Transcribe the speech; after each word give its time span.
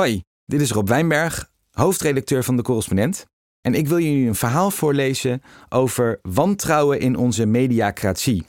Hoi, 0.00 0.22
dit 0.44 0.60
is 0.60 0.70
Rob 0.70 0.88
Wijnberg, 0.88 1.50
hoofdredacteur 1.70 2.44
van 2.44 2.56
De 2.56 2.62
Correspondent. 2.62 3.26
En 3.60 3.74
ik 3.74 3.88
wil 3.88 3.98
jullie 3.98 4.26
een 4.26 4.34
verhaal 4.34 4.70
voorlezen 4.70 5.42
over 5.68 6.18
wantrouwen 6.22 7.00
in 7.00 7.16
onze 7.16 7.46
mediacratie. 7.46 8.46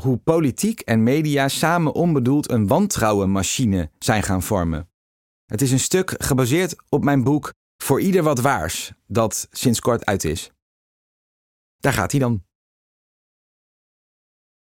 Hoe 0.00 0.16
politiek 0.16 0.80
en 0.80 1.02
media 1.02 1.48
samen 1.48 1.94
onbedoeld 1.94 2.50
een 2.50 2.66
wantrouwenmachine 2.66 3.90
zijn 3.98 4.22
gaan 4.22 4.42
vormen. 4.42 4.88
Het 5.46 5.62
is 5.62 5.72
een 5.72 5.80
stuk 5.80 6.14
gebaseerd 6.24 6.76
op 6.88 7.04
mijn 7.04 7.24
boek 7.24 7.52
Voor 7.82 8.00
ieder 8.00 8.22
wat 8.22 8.40
waars, 8.40 8.92
dat 9.06 9.48
sinds 9.50 9.80
kort 9.80 10.04
uit 10.04 10.24
is. 10.24 10.50
Daar 11.78 11.92
gaat 11.92 12.10
hij 12.10 12.20
dan. 12.20 12.44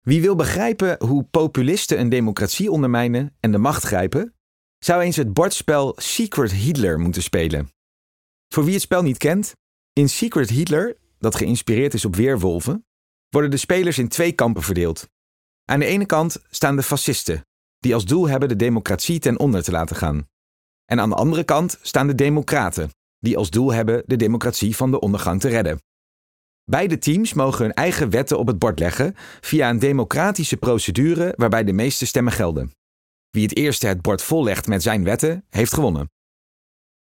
Wie 0.01 0.21
wil 0.21 0.35
begrijpen 0.35 1.05
hoe 1.05 1.23
populisten 1.23 1.99
een 1.99 2.09
democratie 2.09 2.71
ondermijnen 2.71 3.35
en 3.39 3.51
de 3.51 3.57
macht 3.57 3.83
grijpen, 3.83 4.34
zou 4.85 5.01
eens 5.01 5.15
het 5.15 5.33
bordspel 5.33 5.93
Secret 5.97 6.51
Hitler 6.51 6.99
moeten 6.99 7.23
spelen. 7.23 7.69
Voor 8.47 8.63
wie 8.63 8.73
het 8.73 8.81
spel 8.81 9.01
niet 9.01 9.17
kent, 9.17 9.53
in 9.93 10.09
Secret 10.09 10.49
Hitler, 10.49 10.97
dat 11.19 11.35
geïnspireerd 11.35 11.93
is 11.93 12.05
op 12.05 12.15
weerwolven, 12.15 12.85
worden 13.29 13.51
de 13.51 13.57
spelers 13.57 13.97
in 13.97 14.07
twee 14.07 14.31
kampen 14.31 14.63
verdeeld. 14.63 15.07
Aan 15.65 15.79
de 15.79 15.85
ene 15.85 16.05
kant 16.05 16.37
staan 16.49 16.75
de 16.75 16.83
fascisten, 16.83 17.45
die 17.79 17.93
als 17.93 18.05
doel 18.05 18.27
hebben 18.27 18.49
de 18.49 18.55
democratie 18.55 19.19
ten 19.19 19.39
onder 19.39 19.63
te 19.63 19.71
laten 19.71 19.95
gaan. 19.95 20.27
En 20.85 20.99
aan 20.99 21.09
de 21.09 21.15
andere 21.15 21.43
kant 21.43 21.77
staan 21.81 22.07
de 22.07 22.15
democraten, 22.15 22.89
die 23.19 23.37
als 23.37 23.49
doel 23.49 23.73
hebben 23.73 24.03
de 24.05 24.15
democratie 24.15 24.75
van 24.75 24.91
de 24.91 24.99
ondergang 24.99 25.39
te 25.39 25.47
redden. 25.47 25.79
Beide 26.63 26.97
teams 26.97 27.33
mogen 27.33 27.65
hun 27.65 27.73
eigen 27.73 28.09
wetten 28.09 28.39
op 28.39 28.47
het 28.47 28.59
bord 28.59 28.79
leggen 28.79 29.15
via 29.41 29.69
een 29.69 29.79
democratische 29.79 30.57
procedure 30.57 31.33
waarbij 31.35 31.63
de 31.63 31.73
meeste 31.73 32.05
stemmen 32.05 32.33
gelden. 32.33 32.71
Wie 33.35 33.43
het 33.43 33.57
eerste 33.57 33.87
het 33.87 34.01
bord 34.01 34.21
vollegt 34.21 34.67
met 34.67 34.83
zijn 34.83 35.03
wetten, 35.03 35.45
heeft 35.49 35.73
gewonnen. 35.73 36.11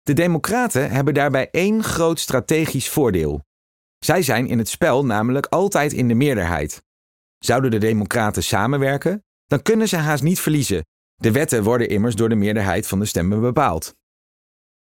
De 0.03 0.13
Democraten 0.13 0.91
hebben 0.91 1.15
daarbij 1.15 1.49
één 1.51 1.85
groot 1.85 2.21
strategisch 2.21 2.89
voordeel. 2.89 3.45
Zij 3.99 4.23
zijn 4.23 4.47
in 4.47 4.59
het 4.59 4.69
spel 4.69 5.05
namelijk 5.05 5.47
altijd 5.47 5.93
in 5.93 6.09
de 6.09 6.15
meerderheid. 6.15 6.83
Zouden 7.39 7.71
de 7.71 7.79
Democraten 7.79 8.43
samenwerken, 8.43 9.25
dan 9.47 9.63
kunnen 9.63 9.89
ze 9.89 9.97
haast 9.97 10.23
niet 10.23 10.41
verliezen. 10.41 10.85
De 11.15 11.33
wetten 11.33 11.63
worden 11.63 11.89
immers 11.89 12.15
door 12.15 12.29
de 12.29 12.35
meerderheid 12.35 12.87
van 12.87 12.99
de 12.99 13.05
stemmen 13.05 13.41
bepaald. 13.41 13.95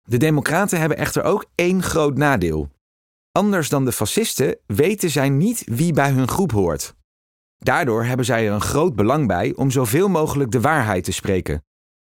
De 0.02 0.16
Democraten 0.16 0.80
hebben 0.80 0.98
echter 0.98 1.22
ook 1.22 1.50
één 1.54 1.82
groot 1.82 2.16
nadeel. 2.16 2.70
Anders 3.32 3.68
dan 3.68 3.84
de 3.84 3.92
fascisten 3.92 4.58
weten 4.66 5.10
zij 5.10 5.28
niet 5.28 5.62
wie 5.66 5.92
bij 5.92 6.10
hun 6.10 6.28
groep 6.28 6.52
hoort. 6.52 6.94
Daardoor 7.62 8.04
hebben 8.04 8.26
zij 8.26 8.46
er 8.46 8.52
een 8.52 8.60
groot 8.60 8.94
belang 8.96 9.26
bij 9.26 9.54
om 9.54 9.70
zoveel 9.70 10.08
mogelijk 10.08 10.50
de 10.50 10.60
waarheid 10.60 11.04
te 11.04 11.12
spreken. 11.12 11.64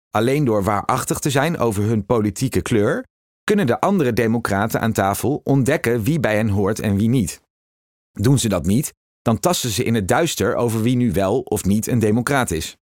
Alleen 0.10 0.46
door 0.46 0.64
waarachtig 0.64 1.20
te 1.20 1.30
zijn 1.30 1.58
over 1.58 1.84
hun 1.84 2.06
politieke 2.06 2.62
kleur, 2.62 3.06
kunnen 3.44 3.68
de 3.68 3.80
andere 3.80 4.14
democraten 4.14 4.82
aan 4.82 4.94
tafel 4.94 5.42
ontdekken 5.44 6.04
wie 6.04 6.20
bij 6.20 6.36
hen 6.36 6.50
hoort 6.50 6.80
en 6.80 6.96
wie 6.96 7.10
niet. 7.10 7.42
Doen 8.12 8.40
ze 8.40 8.50
dat 8.50 8.66
niet, 8.66 8.94
dan 9.22 9.40
tasten 9.40 9.70
ze 9.70 9.84
in 9.84 9.96
het 9.96 10.08
duister 10.08 10.56
over 10.56 10.82
wie 10.82 10.96
nu 10.96 11.12
wel 11.12 11.40
of 11.40 11.64
niet 11.64 11.88
een 11.88 12.00
democraat 12.00 12.52
is. 12.52 12.78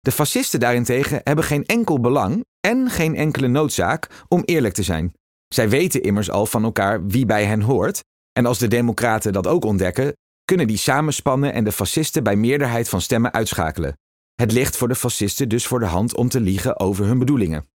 De 0.00 0.12
fascisten 0.12 0.60
daarentegen 0.60 1.20
hebben 1.24 1.44
geen 1.44 1.64
enkel 1.64 2.00
belang 2.00 2.44
en 2.60 2.90
geen 2.90 3.16
enkele 3.16 3.48
noodzaak 3.48 4.24
om 4.28 4.42
eerlijk 4.44 4.74
te 4.74 4.82
zijn. 4.82 5.12
Zij 5.48 5.68
weten 5.68 6.02
immers 6.02 6.30
al 6.30 6.46
van 6.46 6.64
elkaar 6.64 7.06
wie 7.06 7.26
bij 7.26 7.44
hen 7.44 7.60
hoort, 7.60 8.04
en 8.32 8.46
als 8.46 8.58
de 8.58 8.68
democraten 8.68 9.32
dat 9.32 9.46
ook 9.46 9.64
ontdekken, 9.64 10.12
kunnen 10.48 10.66
die 10.66 10.76
samenspannen 10.76 11.52
en 11.52 11.64
de 11.64 11.72
fascisten 11.72 12.22
bij 12.22 12.36
meerderheid 12.36 12.88
van 12.88 13.00
stemmen 13.00 13.32
uitschakelen. 13.32 13.98
Het 14.34 14.52
ligt 14.52 14.76
voor 14.76 14.88
de 14.88 14.94
fascisten 14.94 15.48
dus 15.48 15.66
voor 15.66 15.78
de 15.78 15.86
hand 15.86 16.14
om 16.14 16.28
te 16.28 16.40
liegen 16.40 16.78
over 16.78 17.06
hun 17.06 17.18
bedoelingen. 17.18 17.68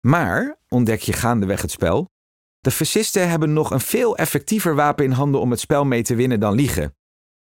Maar, 0.00 0.56
ontdek 0.68 1.00
je 1.00 1.12
gaandeweg 1.12 1.62
het 1.62 1.70
spel, 1.70 2.06
de 2.60 2.70
fascisten 2.70 3.28
hebben 3.28 3.52
nog 3.52 3.70
een 3.70 3.80
veel 3.80 4.16
effectiever 4.16 4.74
wapen 4.74 5.04
in 5.04 5.10
handen 5.10 5.40
om 5.40 5.50
het 5.50 5.60
spel 5.60 5.84
mee 5.84 6.02
te 6.02 6.14
winnen 6.14 6.40
dan 6.40 6.54
liegen. 6.54 6.94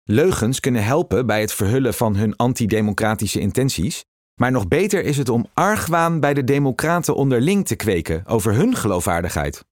Leugens 0.03 0.59
kunnen 0.59 0.83
helpen 0.83 1.25
bij 1.25 1.41
het 1.41 1.53
verhullen 1.53 1.93
van 1.93 2.15
hun 2.15 2.35
antidemocratische 2.35 3.39
intenties, 3.39 4.05
maar 4.39 4.51
nog 4.51 4.67
beter 4.67 5.03
is 5.03 5.17
het 5.17 5.29
om 5.29 5.47
argwaan 5.53 6.19
bij 6.19 6.33
de 6.33 6.43
democraten 6.43 7.15
onderling 7.15 7.67
te 7.67 7.75
kweken 7.75 8.25
over 8.25 8.53
hun 8.53 8.75
geloofwaardigheid. 8.75 9.65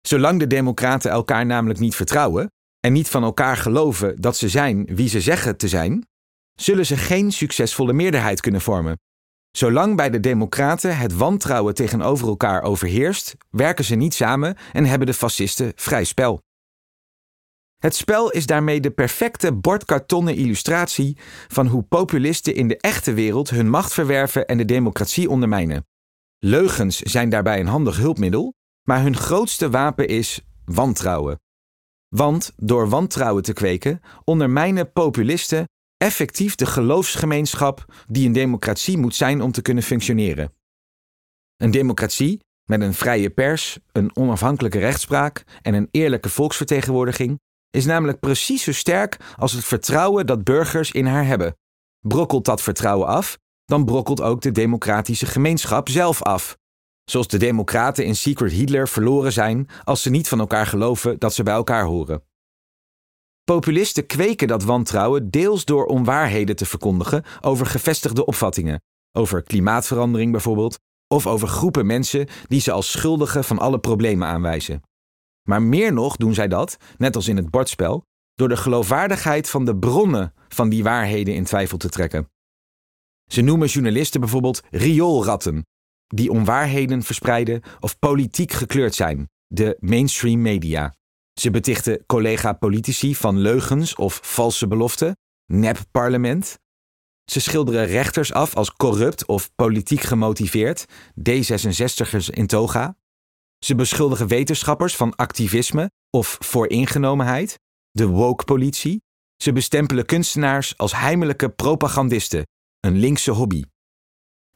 Zolang 0.00 0.38
de 0.38 0.46
democraten 0.46 1.10
elkaar 1.10 1.46
namelijk 1.46 1.78
niet 1.78 1.94
vertrouwen, 1.94 2.50
en 2.86 2.92
niet 2.92 3.08
van 3.08 3.22
elkaar 3.22 3.56
geloven 3.56 4.20
dat 4.20 4.36
ze 4.36 4.48
zijn 4.48 4.84
wie 4.84 5.08
ze 5.08 5.20
zeggen 5.20 5.56
te 5.56 5.68
zijn, 5.68 6.06
zullen 6.54 6.86
ze 6.86 6.96
geen 6.96 7.32
succesvolle 7.32 7.92
meerderheid 7.92 8.40
kunnen 8.40 8.60
vormen. 8.60 8.98
Zolang 9.50 9.96
bij 9.96 10.10
de 10.10 10.20
Democraten 10.20 10.98
het 10.98 11.16
wantrouwen 11.16 11.74
tegenover 11.74 12.28
elkaar 12.28 12.62
overheerst, 12.62 13.36
werken 13.50 13.84
ze 13.84 13.94
niet 13.94 14.14
samen 14.14 14.56
en 14.72 14.84
hebben 14.84 15.06
de 15.06 15.14
fascisten 15.14 15.72
vrij 15.74 16.04
spel. 16.04 16.40
Het 17.76 17.94
spel 17.94 18.30
is 18.30 18.46
daarmee 18.46 18.80
de 18.80 18.90
perfecte 18.90 19.52
bordkartonnen 19.52 20.34
illustratie 20.34 21.18
van 21.48 21.66
hoe 21.66 21.82
populisten 21.82 22.54
in 22.54 22.68
de 22.68 22.76
echte 22.76 23.12
wereld 23.12 23.50
hun 23.50 23.70
macht 23.70 23.92
verwerven 23.92 24.46
en 24.46 24.56
de 24.56 24.64
democratie 24.64 25.30
ondermijnen. 25.30 25.86
Leugens 26.38 26.98
zijn 26.98 27.28
daarbij 27.28 27.60
een 27.60 27.66
handig 27.66 27.96
hulpmiddel, 27.96 28.54
maar 28.82 29.02
hun 29.02 29.16
grootste 29.16 29.70
wapen 29.70 30.08
is 30.08 30.40
wantrouwen. 30.64 31.38
Want 32.16 32.52
door 32.56 32.88
wantrouwen 32.88 33.42
te 33.42 33.52
kweken 33.52 34.00
ondermijnen 34.24 34.92
populisten 34.92 35.68
effectief 35.96 36.54
de 36.54 36.66
geloofsgemeenschap 36.66 37.84
die 38.08 38.26
een 38.26 38.32
democratie 38.32 38.98
moet 38.98 39.14
zijn 39.14 39.40
om 39.40 39.52
te 39.52 39.62
kunnen 39.62 39.82
functioneren. 39.82 40.52
Een 41.56 41.70
democratie 41.70 42.40
met 42.64 42.80
een 42.80 42.94
vrije 42.94 43.30
pers, 43.30 43.78
een 43.92 44.16
onafhankelijke 44.16 44.78
rechtspraak 44.78 45.44
en 45.62 45.74
een 45.74 45.88
eerlijke 45.90 46.28
volksvertegenwoordiging 46.28 47.40
is 47.70 47.84
namelijk 47.84 48.20
precies 48.20 48.62
zo 48.62 48.72
sterk 48.72 49.16
als 49.36 49.52
het 49.52 49.64
vertrouwen 49.64 50.26
dat 50.26 50.44
burgers 50.44 50.90
in 50.90 51.06
haar 51.06 51.26
hebben. 51.26 51.56
Brokkelt 51.98 52.44
dat 52.44 52.62
vertrouwen 52.62 53.08
af, 53.08 53.38
dan 53.64 53.84
brokkelt 53.84 54.20
ook 54.20 54.40
de 54.40 54.52
democratische 54.52 55.26
gemeenschap 55.26 55.88
zelf 55.88 56.22
af. 56.22 56.56
Zoals 57.10 57.28
de 57.28 57.38
Democraten 57.38 58.04
in 58.04 58.16
Secret 58.16 58.52
Hitler 58.52 58.88
verloren 58.88 59.32
zijn 59.32 59.68
als 59.84 60.02
ze 60.02 60.10
niet 60.10 60.28
van 60.28 60.40
elkaar 60.40 60.66
geloven 60.66 61.18
dat 61.18 61.34
ze 61.34 61.42
bij 61.42 61.54
elkaar 61.54 61.84
horen. 61.84 62.22
Populisten 63.44 64.06
kweken 64.06 64.48
dat 64.48 64.62
wantrouwen 64.62 65.30
deels 65.30 65.64
door 65.64 65.86
onwaarheden 65.86 66.56
te 66.56 66.66
verkondigen 66.66 67.24
over 67.40 67.66
gevestigde 67.66 68.24
opvattingen, 68.24 68.82
over 69.12 69.42
klimaatverandering 69.42 70.32
bijvoorbeeld, 70.32 70.78
of 71.14 71.26
over 71.26 71.48
groepen 71.48 71.86
mensen 71.86 72.28
die 72.48 72.60
ze 72.60 72.72
als 72.72 72.90
schuldigen 72.90 73.44
van 73.44 73.58
alle 73.58 73.78
problemen 73.78 74.28
aanwijzen. 74.28 74.82
Maar 75.48 75.62
meer 75.62 75.92
nog 75.92 76.16
doen 76.16 76.34
zij 76.34 76.48
dat, 76.48 76.76
net 76.96 77.16
als 77.16 77.28
in 77.28 77.36
het 77.36 77.50
bordspel, 77.50 78.02
door 78.34 78.48
de 78.48 78.56
geloofwaardigheid 78.56 79.50
van 79.50 79.64
de 79.64 79.76
bronnen 79.76 80.34
van 80.48 80.68
die 80.68 80.82
waarheden 80.82 81.34
in 81.34 81.44
twijfel 81.44 81.78
te 81.78 81.88
trekken. 81.88 82.30
Ze 83.30 83.40
noemen 83.40 83.68
journalisten 83.68 84.20
bijvoorbeeld 84.20 84.62
rioolratten, 84.70 85.66
die 86.06 86.30
onwaarheden 86.30 87.02
verspreiden 87.02 87.62
of 87.80 87.98
politiek 87.98 88.52
gekleurd 88.52 88.94
zijn, 88.94 89.30
de 89.46 89.76
mainstream 89.80 90.42
media. 90.42 90.94
Ze 91.40 91.50
betichten 91.50 92.04
collega-politici 92.06 93.14
van 93.14 93.38
leugens 93.38 93.94
of 93.94 94.20
valse 94.22 94.66
beloften, 94.66 95.16
nep-parlement. 95.52 96.58
Ze 97.30 97.40
schilderen 97.40 97.86
rechters 97.86 98.32
af 98.32 98.54
als 98.54 98.72
corrupt 98.72 99.26
of 99.26 99.54
politiek 99.54 100.00
gemotiveerd, 100.00 100.86
D66ers 101.30 102.26
in 102.30 102.46
toga. 102.46 102.96
Ze 103.58 103.74
beschuldigen 103.74 104.28
wetenschappers 104.28 104.96
van 104.96 105.16
activisme 105.16 105.90
of 106.10 106.36
vooringenomenheid, 106.40 107.58
de 107.90 108.06
woke-politie. 108.06 109.02
Ze 109.42 109.52
bestempelen 109.52 110.06
kunstenaars 110.06 110.76
als 110.76 110.96
heimelijke 110.96 111.48
propagandisten, 111.48 112.46
een 112.80 112.96
linkse 112.96 113.30
hobby. 113.30 113.62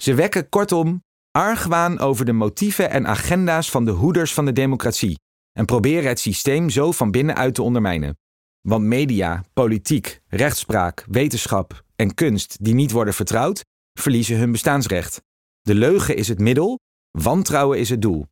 Ze 0.02 0.14
wekken 0.14 0.48
kortom 0.48 1.02
argwaan 1.30 1.98
over 1.98 2.24
de 2.24 2.32
motieven 2.32 2.90
en 2.90 3.06
agenda's 3.06 3.70
van 3.70 3.84
de 3.84 3.90
hoeders 3.90 4.34
van 4.34 4.44
de 4.44 4.52
democratie 4.52 5.18
en 5.52 5.64
proberen 5.64 6.08
het 6.08 6.20
systeem 6.20 6.70
zo 6.70 6.92
van 6.92 7.10
binnenuit 7.10 7.54
te 7.54 7.62
ondermijnen. 7.62 8.18
Want 8.60 8.84
media, 8.84 9.44
politiek, 9.52 10.20
rechtspraak, 10.26 11.04
wetenschap 11.08 11.84
en 11.96 12.14
kunst 12.14 12.64
die 12.64 12.74
niet 12.74 12.90
worden 12.90 13.14
vertrouwd, 13.14 13.64
verliezen 13.98 14.38
hun 14.38 14.52
bestaansrecht. 14.52 15.22
De 15.60 15.74
leugen 15.74 16.16
is 16.16 16.28
het 16.28 16.38
middel, 16.38 16.78
wantrouwen 17.10 17.78
is 17.78 17.88
het 17.88 18.02
doel. 18.02 18.26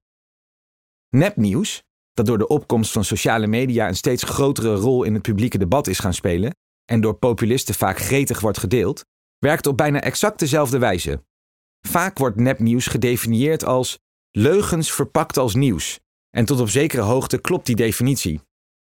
Nepnieuws, 1.08 1.82
dat 2.12 2.26
door 2.26 2.38
de 2.38 2.46
opkomst 2.46 2.92
van 2.92 3.04
sociale 3.04 3.46
media 3.46 3.88
een 3.88 3.96
steeds 3.96 4.22
grotere 4.22 4.74
rol 4.74 5.02
in 5.02 5.14
het 5.14 5.22
publieke 5.22 5.58
debat 5.58 5.86
is 5.86 5.98
gaan 5.98 6.14
spelen 6.14 6.56
en 6.84 7.00
door 7.00 7.14
populisten 7.14 7.74
vaak 7.74 7.98
gretig 7.98 8.40
wordt 8.40 8.58
gedeeld, 8.58 9.04
werkt 9.38 9.66
op 9.66 9.76
bijna 9.76 10.00
exact 10.00 10.38
dezelfde 10.38 10.78
wijze. 10.78 11.22
Vaak 11.80 12.18
wordt 12.18 12.36
nepnieuws 12.36 12.86
gedefinieerd 12.86 13.64
als 13.64 13.98
leugens 14.30 14.92
verpakt 14.92 15.36
als 15.36 15.54
nieuws. 15.54 16.00
En 16.30 16.44
tot 16.44 16.60
op 16.60 16.68
zekere 16.68 17.02
hoogte 17.02 17.40
klopt 17.40 17.66
die 17.66 17.76
definitie. 17.76 18.40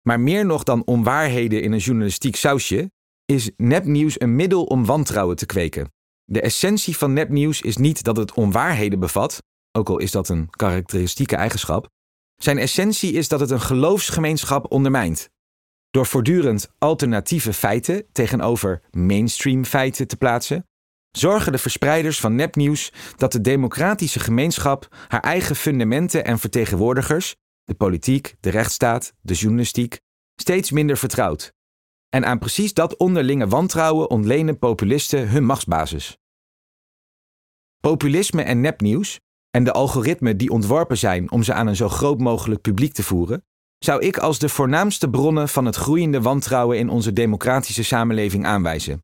Maar 0.02 0.20
meer 0.20 0.46
nog 0.46 0.64
dan 0.64 0.86
onwaarheden 0.86 1.62
in 1.62 1.72
een 1.72 1.80
journalistiek 1.80 2.36
sausje, 2.36 2.92
is 3.26 3.52
nepnieuws 3.58 4.22
een 4.22 4.36
middel 4.36 4.64
om 4.64 4.86
wantrouwen 4.86 5.36
te 5.36 5.46
kweken. 5.46 5.94
De 6.24 6.42
essentie 6.42 6.98
van 6.98 7.14
nepnieuws 7.14 7.62
is 7.62 7.78
niet 7.78 8.04
dat 8.04 8.18
het 8.18 8.34
onwaarheden 8.34 9.00
bevat, 9.00 9.44
ook 9.72 9.90
al 9.90 9.98
is 9.98 10.12
dat 10.12 10.30
een 10.30 10.50
karakteristieke 10.50 11.36
eigenschap, 11.36 11.90
zijn 12.36 12.58
essentie 12.58 13.14
is 13.14 13.28
dat 13.28 13.40
het 13.40 13.50
een 13.50 13.62
geloofsgemeenschap 13.62 14.72
ondermijnt. 14.72 15.30
Door 15.90 16.06
voortdurend 16.06 16.70
alternatieve 16.78 17.54
feiten 17.54 18.06
tegenover 18.12 18.82
mainstream 18.92 19.66
feiten 19.66 20.08
te 20.08 20.18
plaatsen, 20.18 20.68
zorgen 21.18 21.52
de 21.52 21.58
verspreiders 21.58 22.20
van 22.20 22.36
nepnieuws 22.36 22.92
dat 23.16 23.32
de 23.32 23.42
democratische 23.42 24.20
gemeenschap 24.20 24.88
haar 25.08 25.22
eigen 25.22 25.56
fundamenten 25.56 26.26
en 26.26 26.40
vertegenwoordigers, 26.40 27.36
de 27.64 27.74
politiek, 27.74 28.36
de 28.40 28.50
rechtsstaat, 28.50 29.14
de 29.22 29.34
journalistiek, 29.34 30.00
steeds 30.36 30.72
minder 30.72 30.98
vertrouwt. 30.98 31.54
En 32.10 32.26
aan 32.26 32.40
precies 32.40 32.74
dat 32.74 32.98
onderlinge 32.98 33.48
wantrouwen 33.48 34.10
ontlenen 34.10 34.60
populisten 34.60 35.30
hun 35.30 35.46
machtsbasis. 35.46 36.18
Populisme 37.80 38.42
en 38.42 38.62
nepnieuws, 38.62 39.20
en 39.52 39.64
de 39.64 39.72
algoritmen 39.72 40.38
die 40.38 40.50
ontworpen 40.50 40.98
zijn 40.98 41.32
om 41.32 41.44
ze 41.44 41.54
aan 41.54 41.68
een 41.68 41.76
zo 41.76 41.90
groot 41.90 42.20
mogelijk 42.20 42.62
publiek 42.62 42.94
te 42.94 43.04
voeren, 43.04 43.44
zou 43.78 44.02
ik 44.02 44.18
als 44.18 44.40
de 44.40 44.50
voornaamste 44.50 45.10
bronnen 45.10 45.50
van 45.50 45.66
het 45.66 45.76
groeiende 45.76 46.22
wantrouwen 46.22 46.78
in 46.78 46.90
onze 46.90 47.14
democratische 47.14 47.84
samenleving 47.84 48.46
aanwijzen. 48.46 49.04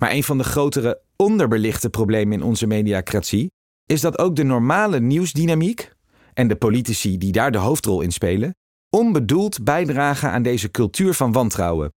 Maar 0.00 0.10
een 0.10 0.24
van 0.24 0.38
de 0.38 0.44
grotere 0.44 1.02
onderbelichte 1.16 1.90
problemen 1.90 2.38
in 2.38 2.42
onze 2.42 2.66
mediacratie 2.66 3.52
is 3.86 4.00
dat 4.00 4.18
ook 4.18 4.36
de 4.36 4.42
normale 4.42 5.00
nieuwsdynamiek 5.00 5.92
en 6.32 6.48
de 6.48 6.56
politici 6.56 7.18
die 7.18 7.32
daar 7.32 7.52
de 7.52 7.58
hoofdrol 7.58 8.00
in 8.00 8.12
spelen, 8.12 8.54
onbedoeld 8.90 9.64
bijdragen 9.64 10.30
aan 10.30 10.42
deze 10.42 10.70
cultuur 10.70 11.14
van 11.14 11.32
wantrouwen. 11.32 11.92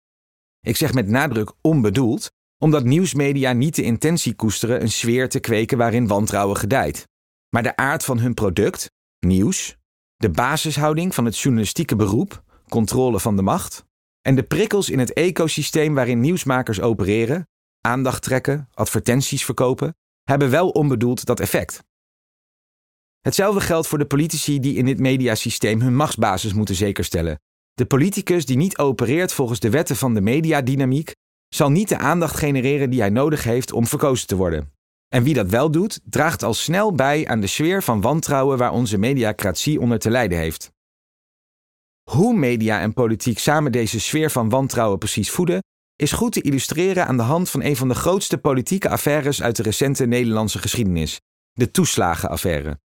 Ik 0.61 0.75
zeg 0.75 0.93
met 0.93 1.07
nadruk 1.07 1.51
onbedoeld, 1.61 2.31
omdat 2.57 2.83
nieuwsmedia 2.83 3.53
niet 3.53 3.75
de 3.75 3.83
intentie 3.83 4.33
koesteren 4.33 4.81
een 4.81 4.91
sfeer 4.91 5.29
te 5.29 5.39
kweken 5.39 5.77
waarin 5.77 6.07
wantrouwen 6.07 6.57
gedijt. 6.57 7.07
Maar 7.49 7.63
de 7.63 7.75
aard 7.75 8.05
van 8.05 8.19
hun 8.19 8.33
product, 8.33 8.91
nieuws, 9.19 9.77
de 10.15 10.29
basishouding 10.29 11.15
van 11.15 11.25
het 11.25 11.39
journalistieke 11.39 11.95
beroep, 11.95 12.43
controle 12.69 13.19
van 13.19 13.35
de 13.35 13.41
macht, 13.41 13.85
en 14.21 14.35
de 14.35 14.43
prikkels 14.43 14.89
in 14.89 14.99
het 14.99 15.13
ecosysteem 15.13 15.93
waarin 15.93 16.19
nieuwsmakers 16.19 16.81
opereren, 16.81 17.47
aandacht 17.87 18.21
trekken, 18.21 18.69
advertenties 18.73 19.45
verkopen, 19.45 19.95
hebben 20.23 20.49
wel 20.49 20.69
onbedoeld 20.69 21.25
dat 21.25 21.39
effect. 21.39 21.83
Hetzelfde 23.21 23.61
geldt 23.61 23.87
voor 23.87 23.97
de 23.97 24.05
politici 24.05 24.59
die 24.59 24.75
in 24.75 24.85
dit 24.85 24.99
mediasysteem 24.99 25.81
hun 25.81 25.95
machtsbasis 25.95 26.53
moeten 26.53 26.75
zekerstellen. 26.75 27.39
De 27.73 27.85
politicus 27.85 28.45
die 28.45 28.57
niet 28.57 28.77
opereert 28.77 29.33
volgens 29.33 29.59
de 29.59 29.69
wetten 29.69 29.95
van 29.95 30.13
de 30.13 30.21
mediadynamiek, 30.21 31.15
zal 31.47 31.71
niet 31.71 31.89
de 31.89 31.97
aandacht 31.97 32.37
genereren 32.37 32.89
die 32.89 32.99
hij 32.99 33.09
nodig 33.09 33.43
heeft 33.43 33.71
om 33.71 33.87
verkozen 33.87 34.27
te 34.27 34.35
worden. 34.35 34.71
En 35.07 35.23
wie 35.23 35.33
dat 35.33 35.49
wel 35.49 35.71
doet, 35.71 35.99
draagt 36.03 36.43
al 36.43 36.53
snel 36.53 36.93
bij 36.93 37.27
aan 37.27 37.39
de 37.39 37.47
sfeer 37.47 37.83
van 37.83 38.01
wantrouwen 38.01 38.57
waar 38.57 38.71
onze 38.71 38.97
mediacratie 38.97 39.79
onder 39.79 39.99
te 39.99 40.09
lijden 40.09 40.37
heeft. 40.37 40.71
Hoe 42.09 42.37
media 42.37 42.79
en 42.79 42.93
politiek 42.93 43.39
samen 43.39 43.71
deze 43.71 43.99
sfeer 43.99 44.29
van 44.29 44.49
wantrouwen 44.49 44.99
precies 44.99 45.31
voeden, 45.31 45.61
is 45.95 46.11
goed 46.11 46.31
te 46.31 46.41
illustreren 46.41 47.07
aan 47.07 47.17
de 47.17 47.23
hand 47.23 47.49
van 47.49 47.63
een 47.63 47.75
van 47.75 47.87
de 47.87 47.95
grootste 47.95 48.37
politieke 48.37 48.89
affaires 48.89 49.41
uit 49.41 49.55
de 49.55 49.63
recente 49.63 50.05
Nederlandse 50.05 50.59
geschiedenis, 50.59 51.19
de 51.53 51.71
toeslagenaffaire. 51.71 52.79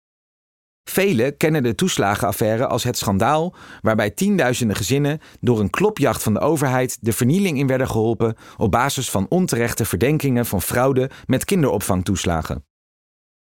Velen 0.91 1.37
kennen 1.37 1.63
de 1.63 1.75
toeslagenaffaire 1.75 2.67
als 2.67 2.85
het 2.85 2.99
schandaal 2.99 3.55
waarbij 3.81 4.11
tienduizenden 4.11 4.77
gezinnen 4.77 5.21
door 5.41 5.61
een 5.61 5.71
klopjacht 5.71 6.23
van 6.23 6.35
de 6.35 6.41
overheid 6.41 6.99
de 7.01 7.13
vernieling 7.13 7.59
in 7.59 7.67
werden 7.67 7.89
geholpen 7.89 8.37
op 8.57 8.71
basis 8.71 9.11
van 9.11 9.27
onterechte 9.29 9.85
verdenkingen 9.85 10.47
van 10.47 10.63
fraude 10.63 11.11
met 11.27 11.45
kinderopvangtoeslagen. 11.45 12.65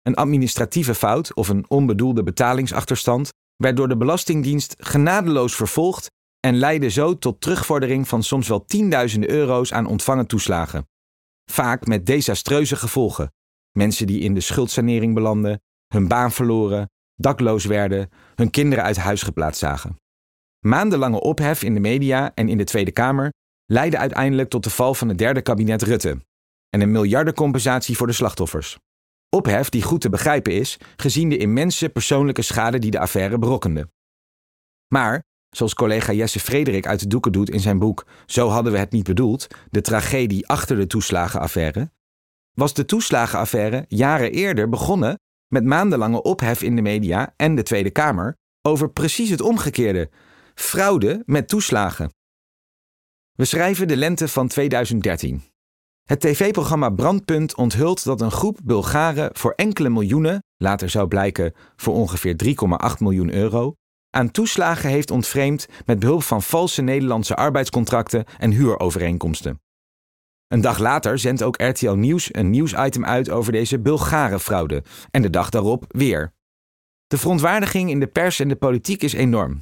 Een 0.01 0.15
administratieve 0.15 0.95
fout 0.95 1.33
of 1.33 1.50
een 1.50 1.65
onbedoelde 1.67 2.23
betalingsachterstand 2.23 3.29
werd 3.56 3.77
door 3.77 3.88
de 3.88 3.97
Belastingdienst 3.97 4.75
genadeloos 4.77 5.56
vervolgd 5.56 6.07
en 6.39 6.56
leidde 6.56 6.89
zo 6.89 7.18
tot 7.18 7.41
terugvordering 7.41 8.07
van 8.07 8.24
soms 8.24 8.47
wel 8.47 8.65
tienduizenden 8.65 9.30
euro's 9.30 9.74
aan 9.74 9.86
ontvangen 9.86 10.27
toeslagen. 10.27 10.88
Vaak 11.51 11.88
met 11.88 12.06
desastreuze 12.06 12.75
gevolgen. 12.75 13.33
Mensen 13.71 14.07
die 14.07 14.19
in 14.19 14.33
de 14.33 14.39
schuldsanering 14.39 15.13
belanden, 15.13 15.62
hun 15.88 16.07
baan 16.07 16.31
verloren, 16.31 16.89
dakloos 17.15 17.65
werden, 17.65 18.09
hun 18.36 18.50
kinderen 18.50 18.83
uit 18.83 18.97
huis 18.97 19.21
geplaatst 19.21 19.59
zagen. 19.59 19.95
Maandenlange 20.65 21.21
ophef 21.21 21.63
in 21.63 21.74
de 21.74 21.80
media 21.80 22.31
en 22.36 22.50
in 22.50 22.57
de 22.57 22.63
Tweede 22.63 22.92
Kamer 22.92 23.33
leidde 23.65 23.97
uiteindelijk 23.97 24.50
tot 24.50 24.63
de 24.63 24.69
val 24.69 24.94
van 24.94 25.07
het 25.07 25.18
derde 25.18 25.42
kabinet 25.42 25.81
Rutte 25.81 26.21
en 26.69 26.81
een 26.81 26.92
miljardencompensatie 26.92 27.97
voor 27.97 28.07
de 28.07 28.13
slachtoffers. 28.13 28.77
Ophef 29.30 29.69
die 29.69 29.81
goed 29.81 30.01
te 30.01 30.09
begrijpen 30.09 30.53
is, 30.53 30.77
gezien 30.95 31.30
de 31.30 31.38
immense 31.38 31.89
persoonlijke 31.89 32.42
schade 32.42 32.80
die 32.80 32.92
de 32.92 33.00
affaire 33.00 33.38
berokkende. 33.38 33.89
Maar, 34.88 35.24
zoals 35.50 35.74
collega 35.74 36.13
Jesse 36.13 36.40
Frederik 36.40 36.88
uit 36.88 37.00
de 37.00 37.07
doeken 37.07 37.31
doet 37.31 37.50
in 37.50 37.60
zijn 37.60 37.80
boek 37.80 38.06
Zo 38.25 38.48
hadden 38.48 38.72
we 38.72 38.78
het 38.78 38.92
niet 38.92 39.04
bedoeld, 39.04 39.48
de 39.69 39.81
tragedie 39.81 40.48
achter 40.48 40.75
de 40.75 40.88
toeslagenaffaire, 40.88 41.92
was 42.54 42.74
de 42.74 42.86
toeslagenaffaire 42.86 43.86
jaren 43.88 44.31
eerder 44.31 44.69
begonnen 44.69 45.19
met 45.48 45.63
maandenlange 45.63 46.22
ophef 46.22 46.62
in 46.62 46.75
de 46.75 46.81
media 46.81 47.34
en 47.36 47.56
de 47.56 47.63
Tweede 47.63 47.90
Kamer 47.90 48.38
over 48.62 48.92
precies 48.92 49.30
het 49.30 49.42
omgekeerde: 49.42 50.10
fraude 50.56 51.24
met 51.25 51.48
toeslagen. 51.48 52.13
We 53.31 53.45
schrijven 53.45 53.88
de 53.88 53.98
lente 53.98 54.28
van 54.28 54.48
2013. 54.48 55.42
Het 56.04 56.19
tv-programma 56.19 56.90
Brandpunt 56.90 57.56
onthult 57.56 58.04
dat 58.04 58.22
een 58.22 58.31
groep 58.31 58.60
Bulgaren 58.63 59.30
voor 59.34 59.54
enkele 59.56 59.90
miljoenen, 59.90 60.44
later 60.57 60.90
zou 60.90 61.07
blijken 61.07 61.54
voor 61.75 61.94
ongeveer 61.94 62.36
3,8 62.92 62.98
miljoen 62.98 63.34
euro, 63.34 63.74
aan 64.09 64.31
toeslagen 64.31 64.89
heeft 64.89 65.11
ontvreemd 65.11 65.67
met 65.85 66.00
behulp 66.00 66.23
van 66.23 66.41
valse 66.41 66.81
Nederlandse 66.81 67.35
arbeidscontracten 67.35 68.25
en 68.38 68.51
huurovereenkomsten. 68.51 69.61
Een 70.47 70.61
dag 70.61 70.79
later 70.79 71.19
zendt 71.19 71.44
ook 71.44 71.61
RTL 71.61 71.91
Nieuws 71.91 72.29
een 72.31 72.50
nieuwsitem 72.50 73.06
uit 73.06 73.29
over 73.29 73.51
deze 73.51 73.79
Bulgare-fraude 73.79 74.83
en 75.11 75.21
de 75.21 75.29
dag 75.29 75.50
daarop 75.50 75.85
weer. 75.88 76.33
De 77.07 77.17
verontwaardiging 77.17 77.89
in 77.89 78.00
de 78.00 78.07
pers 78.07 78.39
en 78.39 78.47
de 78.47 78.56
politiek 78.56 79.03
is 79.03 79.13
enorm. 79.13 79.61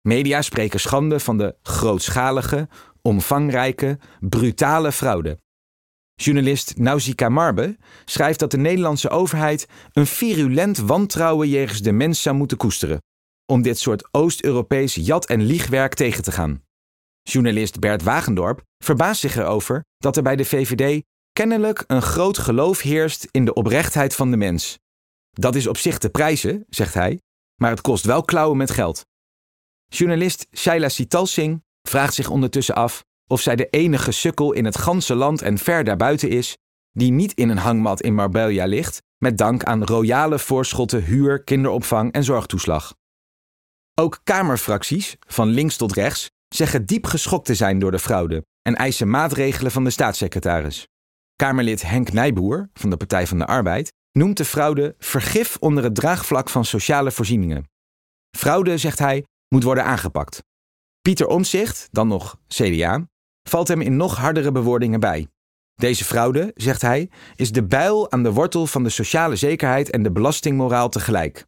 Media 0.00 0.42
spreken 0.42 0.80
schande 0.80 1.20
van 1.20 1.38
de 1.38 1.56
grootschalige, 1.62 2.68
omvangrijke, 3.02 3.98
brutale 4.20 4.92
fraude. 4.92 5.38
Journalist 6.14 6.76
Nausicaa 6.76 7.28
Marbe 7.28 7.76
schrijft 8.04 8.38
dat 8.38 8.50
de 8.50 8.56
Nederlandse 8.56 9.08
overheid 9.08 9.68
een 9.92 10.06
virulent 10.06 10.78
wantrouwen 10.78 11.48
jegens 11.48 11.80
de 11.80 11.92
mens 11.92 12.22
zou 12.22 12.36
moeten 12.36 12.56
koesteren 12.56 13.00
om 13.50 13.62
dit 13.62 13.78
soort 13.78 14.08
Oost-Europees 14.10 14.94
jat- 14.94 15.26
en 15.26 15.42
liegwerk 15.42 15.94
tegen 15.94 16.22
te 16.22 16.32
gaan. 16.32 16.62
Journalist 17.22 17.78
Bert 17.78 18.02
Wagendorp 18.02 18.62
verbaast 18.84 19.20
zich 19.20 19.36
erover 19.36 19.84
dat 19.98 20.16
er 20.16 20.22
bij 20.22 20.36
de 20.36 20.44
VVD 20.44 21.02
kennelijk 21.32 21.84
een 21.86 22.02
groot 22.02 22.38
geloof 22.38 22.80
heerst 22.80 23.28
in 23.30 23.44
de 23.44 23.54
oprechtheid 23.54 24.14
van 24.14 24.30
de 24.30 24.36
mens. 24.36 24.78
Dat 25.30 25.54
is 25.54 25.66
op 25.66 25.76
zich 25.76 25.98
te 25.98 26.08
prijzen, 26.08 26.64
zegt 26.68 26.94
hij, 26.94 27.20
maar 27.60 27.70
het 27.70 27.80
kost 27.80 28.04
wel 28.04 28.22
klauwen 28.22 28.56
met 28.56 28.70
geld. 28.70 29.06
Journalist 29.86 30.46
Shaila 30.56 30.88
Sitalsing 30.88 31.64
vraagt 31.88 32.14
zich 32.14 32.30
ondertussen 32.30 32.74
af 32.74 33.04
of 33.26 33.40
zij 33.40 33.56
de 33.56 33.68
enige 33.70 34.12
sukkel 34.12 34.52
in 34.52 34.64
het 34.64 34.78
ganse 34.78 35.14
land 35.14 35.42
en 35.42 35.58
ver 35.58 35.84
daarbuiten 35.84 36.28
is 36.28 36.56
die 36.90 37.12
niet 37.12 37.32
in 37.32 37.48
een 37.48 37.58
hangmat 37.58 38.00
in 38.00 38.14
Marbella 38.14 38.64
ligt, 38.64 39.02
met 39.18 39.38
dank 39.38 39.64
aan 39.64 39.84
royale 39.84 40.38
voorschotten 40.38 41.04
huur, 41.04 41.44
kinderopvang 41.44 42.12
en 42.12 42.24
zorgtoeslag. 42.24 42.97
Ook 44.00 44.20
Kamerfracties, 44.24 45.16
van 45.26 45.48
links 45.48 45.76
tot 45.76 45.92
rechts, 45.92 46.30
zeggen 46.48 46.86
diep 46.86 47.06
geschokt 47.06 47.46
te 47.46 47.54
zijn 47.54 47.78
door 47.78 47.90
de 47.90 47.98
fraude 47.98 48.46
en 48.62 48.74
eisen 48.74 49.10
maatregelen 49.10 49.70
van 49.70 49.84
de 49.84 49.90
staatssecretaris. 49.90 50.88
Kamerlid 51.36 51.82
Henk 51.82 52.12
Nijboer 52.12 52.68
van 52.72 52.90
de 52.90 52.96
Partij 52.96 53.26
van 53.26 53.38
de 53.38 53.46
Arbeid 53.46 53.92
noemt 54.12 54.36
de 54.36 54.44
fraude 54.44 54.94
vergif 54.98 55.56
onder 55.60 55.84
het 55.84 55.94
draagvlak 55.94 56.48
van 56.48 56.64
sociale 56.64 57.10
voorzieningen. 57.10 57.68
Fraude, 58.36 58.78
zegt 58.78 58.98
hij, 58.98 59.24
moet 59.48 59.62
worden 59.62 59.84
aangepakt. 59.84 60.42
Pieter 61.00 61.26
Omzicht, 61.26 61.88
dan 61.90 62.08
nog 62.08 62.40
CDA, 62.48 63.08
valt 63.48 63.68
hem 63.68 63.80
in 63.80 63.96
nog 63.96 64.16
hardere 64.16 64.52
bewoordingen 64.52 65.00
bij. 65.00 65.28
Deze 65.74 66.04
fraude, 66.04 66.50
zegt 66.54 66.82
hij, 66.82 67.10
is 67.36 67.52
de 67.52 67.64
bijl 67.66 68.10
aan 68.10 68.22
de 68.22 68.32
wortel 68.32 68.66
van 68.66 68.82
de 68.82 68.90
sociale 68.90 69.36
zekerheid 69.36 69.90
en 69.90 70.02
de 70.02 70.12
belastingmoraal 70.12 70.88
tegelijk. 70.88 71.46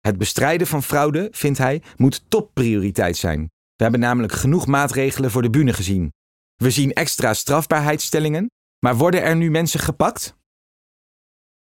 Het 0.00 0.18
bestrijden 0.18 0.66
van 0.66 0.82
fraude, 0.82 1.28
vindt 1.30 1.58
hij, 1.58 1.82
moet 1.96 2.24
topprioriteit 2.28 3.16
zijn. 3.16 3.40
We 3.76 3.82
hebben 3.82 4.00
namelijk 4.00 4.32
genoeg 4.32 4.66
maatregelen 4.66 5.30
voor 5.30 5.42
de 5.42 5.50
bühne 5.50 5.72
gezien. 5.72 6.12
We 6.56 6.70
zien 6.70 6.92
extra 6.92 7.34
strafbaarheidsstellingen, 7.34 8.50
maar 8.78 8.96
worden 8.96 9.22
er 9.22 9.36
nu 9.36 9.50
mensen 9.50 9.80
gepakt? 9.80 10.36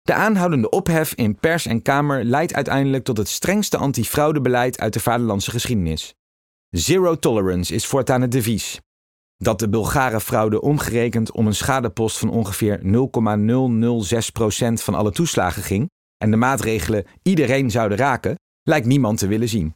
De 0.03 0.15
aanhoudende 0.15 0.71
ophef 0.71 1.15
in 1.15 1.39
pers 1.39 1.67
en 1.67 1.83
kamer 1.83 2.25
leidt 2.25 2.55
uiteindelijk 2.55 3.05
tot 3.05 3.17
het 3.17 3.29
strengste 3.29 3.77
antifraudebeleid 3.77 4.79
uit 4.79 4.93
de 4.93 5.01
vaderlandse 5.01 5.51
geschiedenis. 5.51 6.15
Zero 6.71 7.19
tolerance 7.19 7.75
is 7.75 7.87
voortaan 7.87 8.21
het 8.21 8.31
devies. 8.31 8.81
Dat 9.37 9.59
de 9.59 9.69
Bulgare 9.69 10.21
fraude 10.21 10.61
omgerekend 10.61 11.33
om 11.33 11.47
een 11.47 11.55
schadepost 11.55 12.19
van 12.19 12.31
ongeveer 12.31 12.81
0,006% 12.83 12.87
van 14.73 14.95
alle 14.95 15.11
toeslagen 15.11 15.63
ging, 15.63 15.91
en 16.19 16.31
de 16.31 16.37
maatregelen 16.37 17.07
iedereen 17.23 17.71
zouden 17.71 17.99
raken, 17.99 18.35
lijkt 18.63 18.87
niemand 18.87 19.19
te 19.19 19.27
willen 19.27 19.49
zien. 19.49 19.75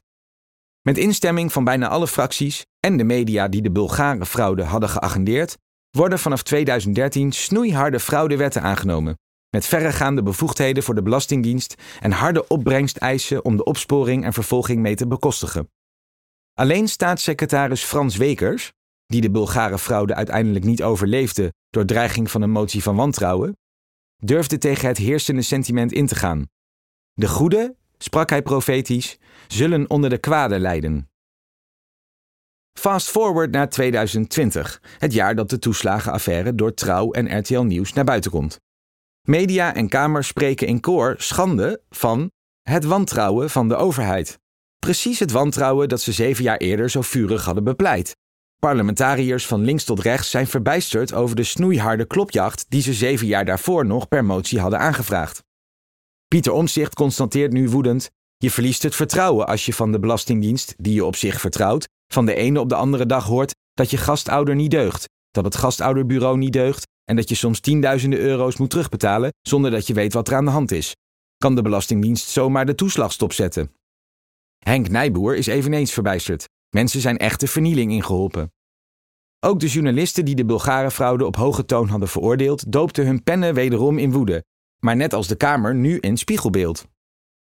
Met 0.82 0.98
instemming 0.98 1.52
van 1.52 1.64
bijna 1.64 1.88
alle 1.88 2.08
fracties 2.08 2.66
en 2.80 2.96
de 2.96 3.04
media 3.04 3.48
die 3.48 3.62
de 3.62 3.70
Bulgare 3.70 4.26
fraude 4.26 4.62
hadden 4.64 4.88
geagendeerd, 4.88 5.56
worden 5.90 6.18
vanaf 6.18 6.42
2013 6.42 7.32
snoeiharde 7.32 8.00
fraudewetten 8.00 8.62
aangenomen, 8.62 9.18
met 9.50 9.66
verregaande 9.66 10.22
bevoegdheden 10.22 10.82
voor 10.82 10.94
de 10.94 11.02
Belastingdienst 11.02 11.74
en 12.00 12.12
harde 12.12 12.48
opbrengsteisen 12.48 13.44
om 13.44 13.56
de 13.56 13.64
opsporing 13.64 14.24
en 14.24 14.32
vervolging 14.32 14.80
mee 14.80 14.94
te 14.94 15.06
bekostigen. 15.06 15.70
Alleen 16.54 16.88
staatssecretaris 16.88 17.82
Frans 17.82 18.16
Wekers, 18.16 18.72
die 19.06 19.20
de 19.20 19.30
Bulgare 19.30 19.78
fraude 19.78 20.14
uiteindelijk 20.14 20.64
niet 20.64 20.82
overleefde 20.82 21.52
door 21.70 21.84
dreiging 21.84 22.30
van 22.30 22.42
een 22.42 22.50
motie 22.50 22.82
van 22.82 22.96
wantrouwen, 22.96 23.56
durfde 24.20 24.58
tegen 24.58 24.88
het 24.88 24.96
heersende 24.96 25.42
sentiment 25.42 25.92
in 25.92 26.06
te 26.06 26.14
gaan. 26.14 26.48
De 27.12 27.28
goede, 27.28 27.76
sprak 27.98 28.30
hij 28.30 28.42
profetisch, 28.42 29.18
zullen 29.48 29.90
onder 29.90 30.10
de 30.10 30.18
kwade 30.18 30.58
lijden. 30.58 31.10
Fast 32.78 33.08
forward 33.08 33.50
naar 33.50 33.68
2020, 33.68 34.82
het 34.98 35.12
jaar 35.12 35.34
dat 35.34 35.50
de 35.50 35.58
toeslagenaffaire 35.58 36.54
door 36.54 36.74
Trouw 36.74 37.10
en 37.10 37.38
RTL 37.38 37.60
Nieuws 37.60 37.92
naar 37.92 38.04
buiten 38.04 38.30
komt. 38.30 38.60
Media 39.22 39.74
en 39.74 39.88
Kamer 39.88 40.24
spreken 40.24 40.66
in 40.66 40.80
koor 40.80 41.14
schande 41.18 41.82
van 41.88 42.30
het 42.62 42.84
wantrouwen 42.84 43.50
van 43.50 43.68
de 43.68 43.76
overheid. 43.76 44.38
Precies 44.78 45.18
het 45.18 45.30
wantrouwen 45.30 45.88
dat 45.88 46.00
ze 46.00 46.12
zeven 46.12 46.44
jaar 46.44 46.56
eerder 46.56 46.90
zo 46.90 47.02
vurig 47.02 47.44
hadden 47.44 47.64
bepleit. 47.64 48.16
Parlementariërs 48.60 49.46
van 49.46 49.60
links 49.60 49.84
tot 49.84 50.00
rechts 50.00 50.30
zijn 50.30 50.46
verbijsterd 50.46 51.14
over 51.14 51.36
de 51.36 51.44
snoeiharde 51.44 52.06
klopjacht 52.06 52.66
die 52.68 52.82
ze 52.82 52.94
zeven 52.94 53.26
jaar 53.26 53.44
daarvoor 53.44 53.86
nog 53.86 54.08
per 54.08 54.24
motie 54.24 54.60
hadden 54.60 54.78
aangevraagd. 54.78 55.42
Pieter 56.28 56.52
Omzicht 56.52 56.94
constateert 56.94 57.52
nu 57.52 57.68
woedend: 57.68 58.10
Je 58.36 58.50
verliest 58.50 58.82
het 58.82 58.94
vertrouwen 58.94 59.46
als 59.46 59.66
je 59.66 59.74
van 59.74 59.92
de 59.92 59.98
Belastingdienst, 59.98 60.74
die 60.78 60.94
je 60.94 61.04
op 61.04 61.16
zich 61.16 61.40
vertrouwt, 61.40 61.88
van 62.12 62.26
de 62.26 62.34
ene 62.34 62.60
op 62.60 62.68
de 62.68 62.74
andere 62.74 63.06
dag 63.06 63.24
hoort 63.24 63.54
dat 63.74 63.90
je 63.90 63.96
gastouder 63.96 64.54
niet 64.54 64.70
deugt, 64.70 65.08
dat 65.30 65.44
het 65.44 65.56
gastouderbureau 65.56 66.38
niet 66.38 66.52
deugt 66.52 66.86
en 67.04 67.16
dat 67.16 67.28
je 67.28 67.34
soms 67.34 67.60
tienduizenden 67.60 68.18
euro's 68.18 68.56
moet 68.56 68.70
terugbetalen 68.70 69.32
zonder 69.42 69.70
dat 69.70 69.86
je 69.86 69.94
weet 69.94 70.12
wat 70.12 70.28
er 70.28 70.36
aan 70.36 70.44
de 70.44 70.50
hand 70.50 70.70
is. 70.70 70.96
Kan 71.36 71.54
de 71.54 71.62
Belastingdienst 71.62 72.28
zomaar 72.28 72.66
de 72.66 72.74
toeslag 72.74 73.12
stopzetten? 73.12 73.72
Henk 74.58 74.88
Nijboer 74.88 75.36
is 75.36 75.46
eveneens 75.46 75.92
verbijsterd. 75.92 76.48
Mensen 76.70 77.00
zijn 77.00 77.18
echt 77.18 77.40
de 77.40 77.46
vernieling 77.46 77.92
ingeholpen. 77.92 78.52
Ook 79.40 79.60
de 79.60 79.66
journalisten 79.68 80.24
die 80.24 80.34
de 80.34 80.44
Bulgarenfraude 80.44 81.26
op 81.26 81.36
hoge 81.36 81.64
toon 81.64 81.88
hadden 81.88 82.08
veroordeeld, 82.08 82.72
doopten 82.72 83.06
hun 83.06 83.22
pennen 83.22 83.54
wederom 83.54 83.98
in 83.98 84.12
woede, 84.12 84.44
maar 84.78 84.96
net 84.96 85.12
als 85.12 85.26
de 85.26 85.36
Kamer 85.36 85.74
nu 85.74 85.98
in 85.98 86.16
spiegelbeeld. 86.16 86.88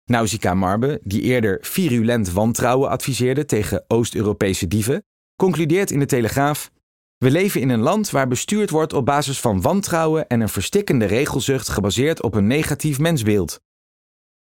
Nausicaa 0.05 0.55
Marbe, 0.55 1.01
die 1.05 1.23
eerder 1.23 1.59
virulent 1.61 2.33
wantrouwen 2.33 2.91
adviseerde 2.91 3.45
tegen 3.45 3.85
Oost-Europese 3.89 4.67
dieven, 4.67 5.05
concludeert 5.37 5.91
in 5.91 5.99
de 5.99 6.07
Telegraaf: 6.07 6.71
We 7.17 7.31
leven 7.31 7.61
in 7.61 7.69
een 7.69 7.81
land 7.81 8.11
waar 8.11 8.29
bestuurd 8.29 8.71
wordt 8.71 8.93
op 8.93 9.05
basis 9.05 9.41
van 9.41 9.61
wantrouwen 9.61 10.29
en 10.29 10.41
een 10.41 10.49
verstikkende 10.49 11.05
regelzucht 11.05 11.69
gebaseerd 11.69 12.23
op 12.23 12.35
een 12.35 12.47
negatief 12.47 12.99
mensbeeld. 12.99 13.61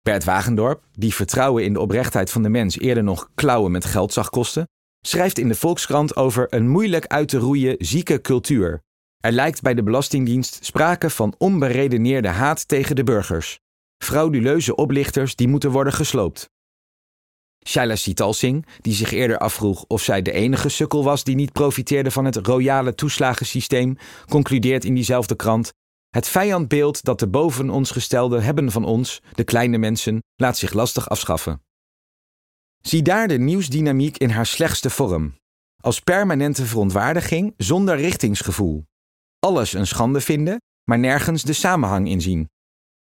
Bert 0.02 0.24
Wagendorp, 0.24 0.84
die 0.92 1.14
vertrouwen 1.14 1.64
in 1.64 1.74
de 1.74 1.80
oprechtheid 1.80 2.32
van 2.32 2.44
de 2.44 2.50
mens 2.50 2.80
eerder 2.80 3.04
nog 3.04 3.30
klauwen 3.36 3.72
met 3.72 3.86
geld 3.86 4.14
zag 4.14 4.30
kosten, 4.30 4.68
schrijft 5.06 5.38
in 5.38 5.48
de 5.48 5.56
Volkskrant 5.56 6.16
over 6.16 6.48
een 6.50 6.70
moeilijk 6.70 7.06
uit 7.06 7.28
te 7.28 7.38
roeien 7.38 7.76
zieke 7.80 8.22
cultuur. 8.22 8.82
Er 9.20 9.32
lijkt 9.32 9.62
bij 9.62 9.74
de 9.74 9.84
Belastingdienst 9.84 10.66
sprake 10.66 11.10
van 11.10 11.36
onberedeneerde 11.38 12.28
haat 12.28 12.68
tegen 12.68 12.96
de 12.96 13.04
burgers. 13.04 13.60
Frauduleuze 14.04 14.76
oplichters 14.76 15.36
die 15.36 15.48
moeten 15.48 15.72
worden 15.72 15.94
gesloopt. 15.94 16.50
Shaila 17.68 17.96
Sital 17.96 18.34
Singh, 18.34 18.68
die 18.82 18.94
zich 18.94 19.12
eerder 19.12 19.38
afvroeg 19.38 19.86
of 19.88 20.02
zij 20.02 20.22
de 20.22 20.32
enige 20.32 20.70
sukkel 20.70 21.04
was 21.04 21.24
die 21.24 21.36
niet 21.36 21.52
profiteerde 21.52 22.12
van 22.12 22.26
het 22.26 22.36
royale 22.36 22.96
toeslagensysteem, 22.96 23.98
concludeert 24.30 24.86
in 24.86 24.94
diezelfde 24.94 25.36
krant: 25.36 25.72
Het 26.12 26.28
vijandbeeld 26.28 27.04
dat 27.04 27.20
de 27.20 27.28
boven 27.28 27.70
ons 27.70 27.92
gestelde 27.92 28.42
hebben 28.42 28.72
van 28.72 28.86
ons, 28.86 29.22
de 29.34 29.44
kleine 29.44 29.78
mensen, 29.78 30.24
laat 30.36 30.58
zich 30.58 30.74
lastig 30.74 31.10
afschaffen. 31.10 31.62
Zie 32.82 33.02
daar 33.02 33.28
de 33.28 33.38
nieuwsdynamiek 33.38 34.18
in 34.18 34.30
haar 34.30 34.46
slechtste 34.46 34.90
vorm. 34.90 35.36
Als 35.84 36.00
permanente 36.00 36.66
verontwaardiging 36.66 37.54
zonder 37.58 37.96
richtingsgevoel. 37.96 38.84
Alles 39.40 39.74
een 39.74 39.88
schande 39.88 40.22
vinden, 40.22 40.62
maar 40.84 41.00
nergens 41.00 41.44
de 41.44 41.54
samenhang 41.54 42.08
inzien. 42.08 42.50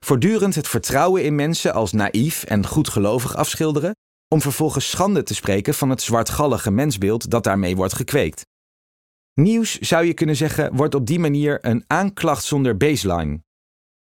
Voortdurend 0.04 0.54
het 0.54 0.68
vertrouwen 0.68 1.24
in 1.24 1.34
mensen 1.34 1.74
als 1.74 1.92
naïef 1.92 2.44
en 2.44 2.66
goedgelovig 2.66 3.36
afschilderen, 3.36 3.94
om 4.28 4.40
vervolgens 4.40 4.90
schande 4.90 5.22
te 5.22 5.34
spreken 5.34 5.74
van 5.74 5.90
het 5.90 6.02
zwartgallige 6.02 6.70
mensbeeld 6.70 7.30
dat 7.30 7.44
daarmee 7.44 7.76
wordt 7.76 7.94
gekweekt. 7.94 8.42
Nieuws, 9.34 9.78
zou 9.78 10.04
je 10.04 10.14
kunnen 10.14 10.36
zeggen, 10.36 10.76
wordt 10.76 10.94
op 10.94 11.06
die 11.06 11.18
manier 11.18 11.58
een 11.60 11.84
aanklacht 11.86 12.44
zonder 12.44 12.76
baseline. 12.76 13.42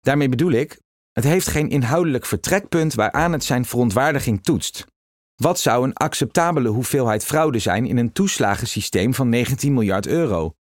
Daarmee 0.01 0.29
bedoel 0.29 0.51
ik, 0.51 0.81
het 1.13 1.25
heeft 1.25 1.49
geen 1.49 1.69
inhoudelijk 1.69 2.27
vertrekpunt 2.27 2.95
waaraan 2.95 3.33
het 3.33 3.45
zijn 3.45 3.65
verontwaardiging 3.65 4.43
toetst. 4.43 4.87
Wat 5.35 5.61
zou 5.61 5.85
een 5.85 5.95
acceptabele 5.95 6.69
hoeveelheid 6.69 7.25
fraude 7.25 7.59
zijn 7.59 7.87
in 7.87 7.97
een 7.97 8.13
toeslagensysteem 8.13 9.15
van 9.15 9.29
19 9.29 9.75
miljard 9.75 10.07
euro? 10.07 10.53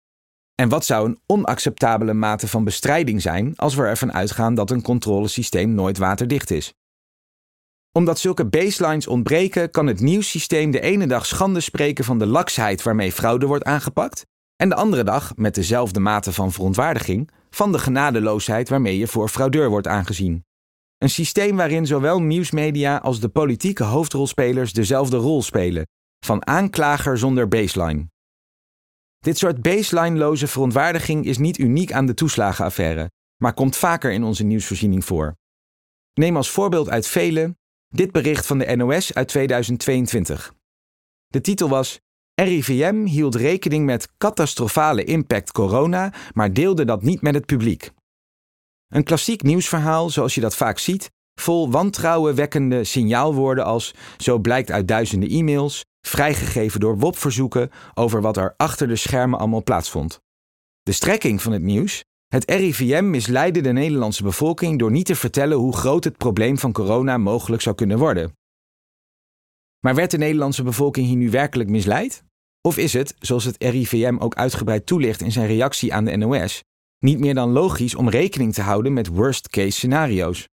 En 0.54 0.68
wat 0.68 0.84
zou 0.84 1.08
een 1.08 1.20
onacceptabele 1.26 2.12
mate 2.12 2.48
van 2.48 2.64
bestrijding 2.64 3.22
zijn 3.22 3.56
als 3.56 3.74
we 3.74 3.82
ervan 3.82 4.12
uitgaan 4.12 4.54
dat 4.54 4.70
een 4.70 4.82
controlesysteem 4.82 5.74
nooit 5.74 5.98
waterdicht 5.98 6.50
is? 6.50 6.74
Omdat 7.92 8.18
zulke 8.18 8.46
baselines 8.46 9.06
ontbreken, 9.06 9.70
kan 9.70 9.86
het 9.86 10.00
nieuwssysteem 10.00 10.70
de 10.70 10.80
ene 10.80 11.06
dag 11.06 11.26
schande 11.26 11.60
spreken 11.60 12.04
van 12.04 12.18
de 12.18 12.26
laksheid 12.26 12.82
waarmee 12.82 13.12
fraude 13.12 13.46
wordt 13.46 13.64
aangepakt, 13.64 14.26
en 14.60 14.68
de 14.68 14.74
andere 14.74 15.04
dag, 15.04 15.36
met 15.36 15.54
dezelfde 15.54 16.00
mate 16.00 16.32
van 16.32 16.52
verontwaardiging, 16.52 17.30
van 17.50 17.72
de 17.72 17.78
genadeloosheid 17.78 18.68
waarmee 18.68 18.98
je 18.98 19.06
voor 19.06 19.28
fraudeur 19.28 19.68
wordt 19.68 19.86
aangezien. 19.86 20.44
Een 20.98 21.10
systeem 21.10 21.56
waarin 21.56 21.86
zowel 21.86 22.22
nieuwsmedia 22.22 22.96
als 22.96 23.20
de 23.20 23.28
politieke 23.28 23.84
hoofdrolspelers 23.84 24.72
dezelfde 24.72 25.16
rol 25.16 25.42
spelen, 25.42 25.86
van 26.24 26.46
aanklager 26.46 27.18
zonder 27.18 27.48
baseline. 27.48 28.08
Dit 29.18 29.38
soort 29.38 29.62
baseline-loze 29.62 30.46
verontwaardiging 30.46 31.24
is 31.24 31.38
niet 31.38 31.58
uniek 31.58 31.92
aan 31.92 32.06
de 32.06 32.14
toeslagenaffaire, 32.14 33.10
maar 33.42 33.54
komt 33.54 33.76
vaker 33.76 34.12
in 34.12 34.24
onze 34.24 34.44
nieuwsvoorziening 34.44 35.04
voor. 35.04 35.36
Neem 36.12 36.36
als 36.36 36.50
voorbeeld 36.50 36.88
uit 36.88 37.06
vele 37.06 37.56
dit 37.88 38.12
bericht 38.12 38.46
van 38.46 38.58
de 38.58 38.76
NOS 38.76 39.14
uit 39.14 39.28
2022. 39.28 40.54
De 41.26 41.40
titel 41.40 41.68
was 41.68 42.00
RIVM 42.42 43.04
hield 43.04 43.34
rekening 43.34 43.84
met 43.84 44.08
catastrofale 44.18 45.04
impact 45.04 45.52
corona, 45.52 46.12
maar 46.32 46.52
deelde 46.52 46.84
dat 46.84 47.02
niet 47.02 47.22
met 47.22 47.34
het 47.34 47.46
publiek. 47.46 47.90
Een 48.88 49.04
klassiek 49.04 49.42
nieuwsverhaal, 49.42 50.10
zoals 50.10 50.34
je 50.34 50.40
dat 50.40 50.56
vaak 50.56 50.78
ziet, 50.78 51.10
vol 51.40 51.70
wantrouwenwekkende 51.70 52.84
signaalwoorden 52.84 53.64
als 53.64 53.94
zo 54.16 54.38
blijkt 54.38 54.70
uit 54.70 54.88
duizenden 54.88 55.28
e-mails, 55.28 55.84
vrijgegeven 56.06 56.80
door 56.80 56.98
WOP-verzoeken 56.98 57.70
over 57.94 58.20
wat 58.20 58.36
er 58.36 58.54
achter 58.56 58.88
de 58.88 58.96
schermen 58.96 59.38
allemaal 59.38 59.62
plaatsvond. 59.62 60.20
De 60.82 60.92
strekking 60.92 61.42
van 61.42 61.52
het 61.52 61.62
nieuws? 61.62 62.04
Het 62.28 62.50
RIVM 62.50 63.10
misleidde 63.10 63.60
de 63.60 63.72
Nederlandse 63.72 64.22
bevolking 64.22 64.78
door 64.78 64.90
niet 64.90 65.06
te 65.06 65.16
vertellen 65.16 65.56
hoe 65.56 65.76
groot 65.76 66.04
het 66.04 66.16
probleem 66.16 66.58
van 66.58 66.72
corona 66.72 67.18
mogelijk 67.18 67.62
zou 67.62 67.74
kunnen 67.74 67.98
worden. 67.98 68.32
Maar 69.80 69.94
werd 69.94 70.10
de 70.10 70.18
Nederlandse 70.18 70.62
bevolking 70.62 71.06
hier 71.06 71.16
nu 71.16 71.30
werkelijk 71.30 71.68
misleid? 71.68 72.24
Of 72.62 72.76
is 72.76 72.92
het, 72.92 73.14
zoals 73.18 73.44
het 73.44 73.56
RIVM 73.58 74.16
ook 74.18 74.34
uitgebreid 74.34 74.86
toelicht 74.86 75.22
in 75.22 75.32
zijn 75.32 75.46
reactie 75.46 75.94
aan 75.94 76.04
de 76.04 76.16
NOS, 76.16 76.62
niet 76.98 77.18
meer 77.18 77.34
dan 77.34 77.50
logisch 77.50 77.94
om 77.94 78.08
rekening 78.08 78.54
te 78.54 78.62
houden 78.62 78.92
met 78.92 79.06
worst-case 79.06 79.70
scenario's? 79.70 80.48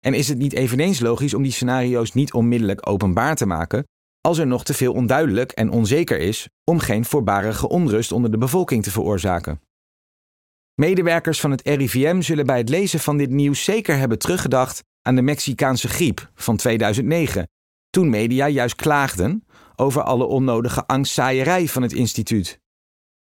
En 0.00 0.14
is 0.14 0.28
het 0.28 0.38
niet 0.38 0.52
eveneens 0.52 1.00
logisch 1.00 1.34
om 1.34 1.42
die 1.42 1.52
scenario's 1.52 2.12
niet 2.12 2.32
onmiddellijk 2.32 2.88
openbaar 2.88 3.36
te 3.36 3.46
maken, 3.46 3.84
als 4.20 4.38
er 4.38 4.46
nog 4.46 4.64
te 4.64 4.74
veel 4.74 4.92
onduidelijk 4.92 5.52
en 5.52 5.70
onzeker 5.70 6.18
is 6.18 6.48
om 6.64 6.78
geen 6.78 7.04
voorbarige 7.04 7.68
onrust 7.68 8.12
onder 8.12 8.30
de 8.30 8.38
bevolking 8.38 8.82
te 8.82 8.90
veroorzaken? 8.90 9.60
Medewerkers 10.74 11.40
van 11.40 11.50
het 11.50 11.62
RIVM 11.62 12.20
zullen 12.20 12.46
bij 12.46 12.58
het 12.58 12.68
lezen 12.68 13.00
van 13.00 13.16
dit 13.16 13.30
nieuws 13.30 13.64
zeker 13.64 13.96
hebben 13.96 14.18
teruggedacht 14.18 14.84
aan 15.02 15.14
de 15.14 15.22
Mexicaanse 15.22 15.88
griep 15.88 16.30
van 16.34 16.56
2009, 16.56 17.48
toen 17.90 18.10
media 18.10 18.48
juist 18.48 18.76
klaagden 18.76 19.44
over 19.76 20.02
alle 20.02 20.24
onnodige 20.24 20.86
angstzaaierij 20.86 21.68
van 21.68 21.82
het 21.82 21.92
instituut. 21.92 22.60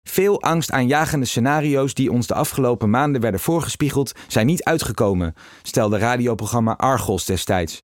Veel 0.08 0.42
angstaanjagende 0.42 1.26
scenario's 1.26 1.94
die 1.94 2.12
ons 2.12 2.26
de 2.26 2.34
afgelopen 2.34 2.90
maanden 2.90 3.20
werden 3.20 3.40
voorgespiegeld, 3.40 4.12
zijn 4.28 4.46
niet 4.46 4.64
uitgekomen, 4.64 5.34
stelde 5.62 5.98
radioprogramma 5.98 6.76
Argos 6.76 7.24
destijds. 7.24 7.82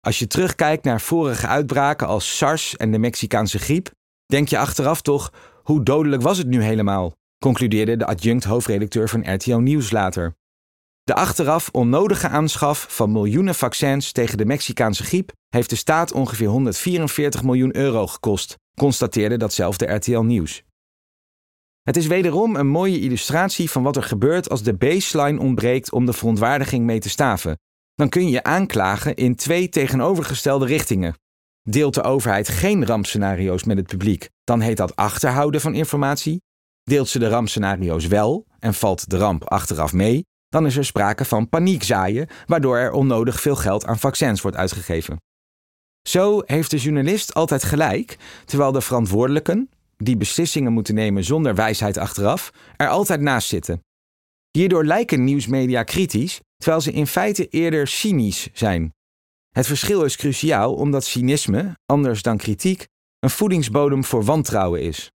Als 0.00 0.18
je 0.18 0.26
terugkijkt 0.26 0.84
naar 0.84 1.00
vorige 1.00 1.46
uitbraken 1.46 2.06
als 2.06 2.36
SARS 2.36 2.76
en 2.76 2.90
de 2.90 2.98
Mexicaanse 2.98 3.58
griep, 3.58 3.90
denk 4.26 4.48
je 4.48 4.58
achteraf 4.58 5.02
toch: 5.02 5.32
hoe 5.62 5.82
dodelijk 5.82 6.22
was 6.22 6.38
het 6.38 6.46
nu 6.46 6.62
helemaal? 6.62 7.16
concludeerde 7.38 7.96
de 7.96 8.06
adjunct 8.06 8.44
hoofdredacteur 8.44 9.08
van 9.08 9.34
RTO 9.34 9.60
Nieuws 9.60 9.90
later. 9.90 10.36
De 11.08 11.14
achteraf 11.14 11.68
onnodige 11.72 12.28
aanschaf 12.28 12.86
van 12.88 13.12
miljoenen 13.12 13.54
vaccins 13.54 14.12
tegen 14.12 14.38
de 14.38 14.44
Mexicaanse 14.44 15.04
griep 15.04 15.32
heeft 15.48 15.70
de 15.70 15.76
staat 15.76 16.12
ongeveer 16.12 16.48
144 16.48 17.42
miljoen 17.42 17.76
euro 17.76 18.06
gekost, 18.06 18.56
constateerde 18.80 19.36
datzelfde 19.36 19.94
RTL 19.94 20.20
Nieuws. 20.20 20.62
Het 21.82 21.96
is 21.96 22.06
wederom 22.06 22.56
een 22.56 22.66
mooie 22.66 23.00
illustratie 23.00 23.70
van 23.70 23.82
wat 23.82 23.96
er 23.96 24.02
gebeurt 24.02 24.50
als 24.50 24.62
de 24.62 24.74
baseline 24.74 25.40
ontbreekt 25.40 25.92
om 25.92 26.06
de 26.06 26.12
verontwaardiging 26.12 26.84
mee 26.84 26.98
te 26.98 27.08
staven. 27.08 27.58
Dan 27.94 28.08
kun 28.08 28.28
je 28.28 28.42
aanklagen 28.42 29.14
in 29.14 29.36
twee 29.36 29.68
tegenovergestelde 29.68 30.66
richtingen. 30.66 31.14
Deelt 31.62 31.94
de 31.94 32.02
overheid 32.02 32.48
geen 32.48 32.86
rampscenario's 32.86 33.64
met 33.64 33.76
het 33.76 33.86
publiek, 33.86 34.28
dan 34.44 34.60
heet 34.60 34.76
dat 34.76 34.96
achterhouden 34.96 35.60
van 35.60 35.74
informatie. 35.74 36.42
Deelt 36.82 37.08
ze 37.08 37.18
de 37.18 37.28
rampscenario's 37.28 38.06
wel 38.06 38.46
en 38.58 38.74
valt 38.74 39.10
de 39.10 39.16
ramp 39.16 39.44
achteraf 39.44 39.92
mee, 39.92 40.26
dan 40.48 40.66
is 40.66 40.76
er 40.76 40.84
sprake 40.84 41.24
van 41.24 41.48
paniekzaaien, 41.48 42.28
waardoor 42.46 42.76
er 42.76 42.92
onnodig 42.92 43.40
veel 43.40 43.56
geld 43.56 43.86
aan 43.86 43.98
vaccins 43.98 44.40
wordt 44.40 44.56
uitgegeven. 44.56 45.16
Zo 46.08 46.42
heeft 46.44 46.70
de 46.70 46.76
journalist 46.76 47.34
altijd 47.34 47.64
gelijk, 47.64 48.16
terwijl 48.44 48.72
de 48.72 48.80
verantwoordelijken, 48.80 49.70
die 49.96 50.16
beslissingen 50.16 50.72
moeten 50.72 50.94
nemen 50.94 51.24
zonder 51.24 51.54
wijsheid 51.54 51.96
achteraf, 51.96 52.50
er 52.76 52.88
altijd 52.88 53.20
naast 53.20 53.48
zitten. 53.48 53.80
Hierdoor 54.50 54.84
lijken 54.84 55.24
nieuwsmedia 55.24 55.82
kritisch, 55.82 56.40
terwijl 56.56 56.80
ze 56.80 56.92
in 56.92 57.06
feite 57.06 57.48
eerder 57.48 57.86
cynisch 57.86 58.48
zijn. 58.52 58.92
Het 59.48 59.66
verschil 59.66 60.04
is 60.04 60.16
cruciaal 60.16 60.74
omdat 60.74 61.04
cynisme, 61.04 61.76
anders 61.86 62.22
dan 62.22 62.36
kritiek, 62.36 62.86
een 63.18 63.30
voedingsbodem 63.30 64.04
voor 64.04 64.24
wantrouwen 64.24 64.82
is. 64.82 65.10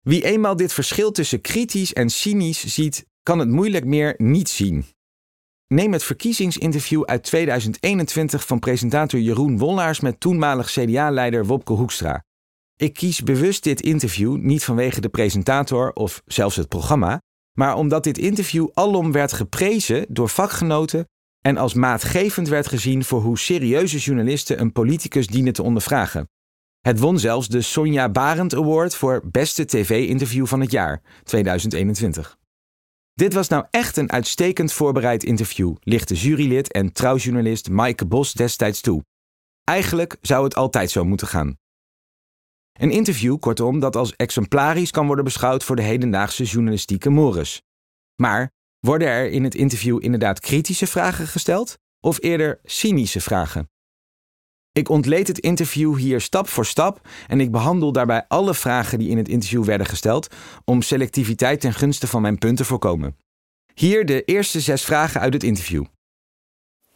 Wie 0.00 0.24
eenmaal 0.24 0.56
dit 0.56 0.72
verschil 0.72 1.10
tussen 1.10 1.40
kritisch 1.40 1.92
en 1.92 2.10
cynisch 2.10 2.64
ziet, 2.64 3.06
kan 3.24 3.38
het 3.38 3.48
moeilijk 3.48 3.84
meer 3.84 4.14
niet 4.16 4.48
zien. 4.48 4.84
Neem 5.66 5.92
het 5.92 6.04
verkiezingsinterview 6.04 7.02
uit 7.02 7.22
2021 7.22 8.46
van 8.46 8.58
presentator 8.58 9.20
Jeroen 9.20 9.58
Wollaars 9.58 10.00
met 10.00 10.20
toenmalig 10.20 10.70
CDA-leider 10.70 11.46
Wopke 11.46 11.72
Hoekstra. 11.72 12.24
Ik 12.76 12.94
kies 12.94 13.22
bewust 13.22 13.62
dit 13.62 13.80
interview 13.80 14.36
niet 14.36 14.64
vanwege 14.64 15.00
de 15.00 15.08
presentator 15.08 15.92
of 15.92 16.22
zelfs 16.24 16.56
het 16.56 16.68
programma, 16.68 17.20
maar 17.58 17.76
omdat 17.76 18.04
dit 18.04 18.18
interview 18.18 18.68
alom 18.72 19.12
werd 19.12 19.32
geprezen 19.32 20.06
door 20.08 20.28
vakgenoten 20.28 21.08
en 21.40 21.56
als 21.56 21.74
maatgevend 21.74 22.48
werd 22.48 22.66
gezien 22.66 23.04
voor 23.04 23.20
hoe 23.20 23.38
serieuze 23.38 23.98
journalisten 23.98 24.60
een 24.60 24.72
politicus 24.72 25.26
dienen 25.26 25.52
te 25.52 25.62
ondervragen. 25.62 26.28
Het 26.80 26.98
won 26.98 27.18
zelfs 27.18 27.48
de 27.48 27.62
Sonja 27.62 28.08
Barend 28.08 28.54
Award 28.54 28.94
voor 28.94 29.22
Beste 29.30 29.64
TV-interview 29.64 30.46
van 30.46 30.60
het 30.60 30.70
jaar 30.70 31.02
2021. 31.22 32.38
Dit 33.14 33.32
was 33.32 33.48
nou 33.48 33.64
echt 33.70 33.96
een 33.96 34.12
uitstekend 34.12 34.72
voorbereid 34.72 35.24
interview, 35.24 35.74
lichtte 35.80 36.14
jurylid 36.14 36.72
en 36.72 36.92
trouwjournalist 36.92 37.70
Maaike 37.70 38.06
Bos 38.06 38.32
destijds 38.32 38.80
toe. 38.80 39.04
Eigenlijk 39.64 40.16
zou 40.20 40.44
het 40.44 40.54
altijd 40.54 40.90
zo 40.90 41.04
moeten 41.04 41.26
gaan. 41.26 41.56
Een 42.72 42.90
interview, 42.90 43.38
kortom, 43.38 43.80
dat 43.80 43.96
als 43.96 44.16
exemplarisch 44.16 44.90
kan 44.90 45.06
worden 45.06 45.24
beschouwd 45.24 45.64
voor 45.64 45.76
de 45.76 45.82
hedendaagse 45.82 46.44
journalistieke 46.44 47.10
mores. 47.10 47.62
Maar 48.14 48.50
worden 48.80 49.08
er 49.08 49.30
in 49.30 49.44
het 49.44 49.54
interview 49.54 49.98
inderdaad 50.02 50.40
kritische 50.40 50.86
vragen 50.86 51.26
gesteld 51.26 51.78
of 52.00 52.22
eerder 52.22 52.60
cynische 52.62 53.20
vragen? 53.20 53.68
Ik 54.74 54.88
ontleed 54.88 55.28
het 55.28 55.38
interview 55.38 55.96
hier 55.96 56.20
stap 56.20 56.48
voor 56.48 56.66
stap 56.66 57.00
en 57.28 57.40
ik 57.40 57.50
behandel 57.50 57.92
daarbij 57.92 58.24
alle 58.28 58.54
vragen 58.54 58.98
die 58.98 59.08
in 59.08 59.16
het 59.16 59.28
interview 59.28 59.64
werden 59.64 59.86
gesteld 59.86 60.28
om 60.64 60.82
selectiviteit 60.82 61.60
ten 61.60 61.72
gunste 61.72 62.06
van 62.06 62.22
mijn 62.22 62.38
punt 62.38 62.56
te 62.56 62.64
voorkomen. 62.64 63.16
Hier 63.74 64.06
de 64.06 64.24
eerste 64.24 64.60
zes 64.60 64.84
vragen 64.84 65.20
uit 65.20 65.32
het 65.32 65.42
interview. 65.42 65.84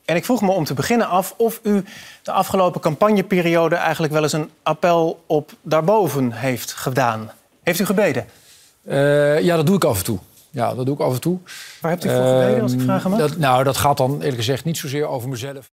En 0.05 0.17
ik 0.17 0.25
vroeg 0.25 0.43
me 0.43 0.51
om 0.51 0.65
te 0.65 0.75
beginnen 0.75 1.09
af 1.09 1.35
of 1.37 1.61
u 1.63 1.85
de 2.23 2.33
afgelopen 2.33 2.81
campagneperiode 2.81 3.75
eigenlijk 3.75 4.13
wel 4.13 4.23
eens 4.23 4.33
een 4.33 4.51
appel 4.63 5.25
op 5.27 5.53
daarboven 5.63 6.33
heeft 6.33 6.73
gedaan. 6.73 7.31
Heeft 7.63 7.81
u 7.81 7.85
gebeden? 7.85 8.27
Uh, 8.83 9.41
ja, 9.41 9.57
dat 9.57 9.67
doe 9.67 9.77
ik 9.77 9.85
af 9.85 9.99
en 9.99 10.05
toe. 10.05 10.19
Ja, 10.51 10.75
dat 10.75 10.87
doe 10.87 10.95
ik 10.95 11.01
af 11.01 11.15
en 11.15 11.21
toe. 11.21 11.39
Waar 11.81 11.91
hebt 11.91 12.05
u 12.05 12.09
voor 12.09 12.27
gebeden, 12.27 12.63
als 12.63 12.73
ik 12.73 12.79
ehm, 12.79 12.87
vragen 12.87 13.11
mag? 13.11 13.19
Dat, 13.19 13.37
nou, 13.37 13.65
dat 13.65 13.77
gaat 13.77 13.97
dan 13.97 14.15
eerlijk 14.15 14.37
gezegd 14.37 14.65
niet 14.65 14.79
zozeer 14.79 15.07
over 15.07 15.29
mezelf. 15.29 15.71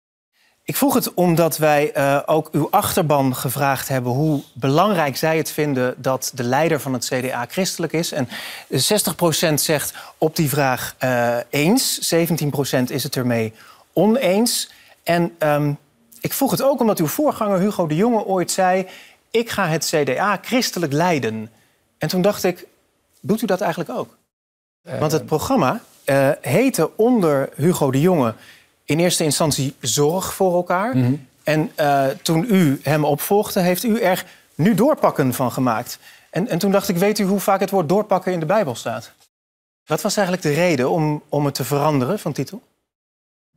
Ik 0.71 0.77
vroeg 0.77 0.95
het 0.95 1.15
omdat 1.15 1.57
wij 1.57 1.97
uh, 1.97 2.21
ook 2.27 2.49
uw 2.53 2.69
achterban 2.71 3.37
gevraagd 3.37 3.89
hebben 3.89 4.13
hoe 4.13 4.43
belangrijk 4.53 5.17
zij 5.17 5.37
het 5.37 5.51
vinden 5.51 5.95
dat 5.97 6.33
de 6.35 6.43
leider 6.43 6.81
van 6.81 6.93
het 6.93 7.05
CDA 7.05 7.47
christelijk 7.49 7.93
is. 7.93 8.13
En 8.13 8.29
60% 8.29 9.55
zegt 9.55 9.95
op 10.19 10.37
die 10.37 10.49
vraag 10.49 10.97
uh, 11.05 11.37
eens, 11.51 12.15
17% 12.15 12.83
is 12.87 13.03
het 13.03 13.17
ermee 13.17 13.53
oneens. 13.93 14.71
En 15.03 15.37
um, 15.39 15.79
ik 16.21 16.33
vroeg 16.33 16.51
het 16.51 16.63
ook 16.63 16.81
omdat 16.81 16.99
uw 16.99 17.07
voorganger 17.07 17.59
Hugo 17.59 17.87
de 17.87 17.97
Jonge 17.97 18.25
ooit 18.25 18.51
zei: 18.51 18.87
Ik 19.31 19.51
ga 19.51 19.69
het 19.69 19.93
CDA 19.95 20.39
christelijk 20.43 20.93
leiden. 20.93 21.51
En 21.99 22.09
toen 22.09 22.23
dacht 22.23 22.45
ik: 22.45 22.67
Doet 23.21 23.43
u 23.43 23.47
dat 23.47 23.61
eigenlijk 23.61 23.91
ook? 23.91 24.17
Want 24.99 25.13
het 25.13 25.27
programma 25.27 25.81
uh, 26.05 26.31
heette 26.41 26.97
onder 26.97 27.49
Hugo 27.57 27.91
de 27.91 28.01
Jonge 28.01 28.35
in 28.91 28.99
eerste 28.99 29.25
instantie 29.25 29.75
Zorg 29.81 30.35
voor 30.35 30.55
elkaar. 30.55 30.97
Mhm. 30.97 31.15
En 31.43 31.71
uh, 31.81 32.07
toen 32.07 32.47
u 32.49 32.81
hem 32.83 33.05
opvolgde, 33.05 33.61
heeft 33.61 33.85
u 33.85 34.01
er 34.01 34.25
nu 34.55 34.75
doorpakken 34.75 35.35
van 35.35 35.53
gemaakt. 35.53 35.99
En, 36.31 36.49
en 36.49 36.59
toen 36.59 36.71
dacht 36.71 36.89
ik, 36.89 36.97
weet 36.97 37.19
u 37.19 37.25
hoe 37.25 37.41
vaak 37.41 37.61
het 37.61 37.71
woord 37.71 37.89
doorpakken 37.89 38.33
in 38.33 38.41
de 38.41 38.47
Bijbel 38.47 38.75
staat? 38.75 39.13
Wat 39.87 40.03
was 40.03 40.17
eigenlijk 40.17 40.47
de 40.47 40.55
reden 40.55 40.91
om, 40.91 41.23
om 41.29 41.45
het 41.45 41.55
te 41.55 41.65
veranderen 41.65 42.19
van 42.19 42.33
titel? 42.33 42.63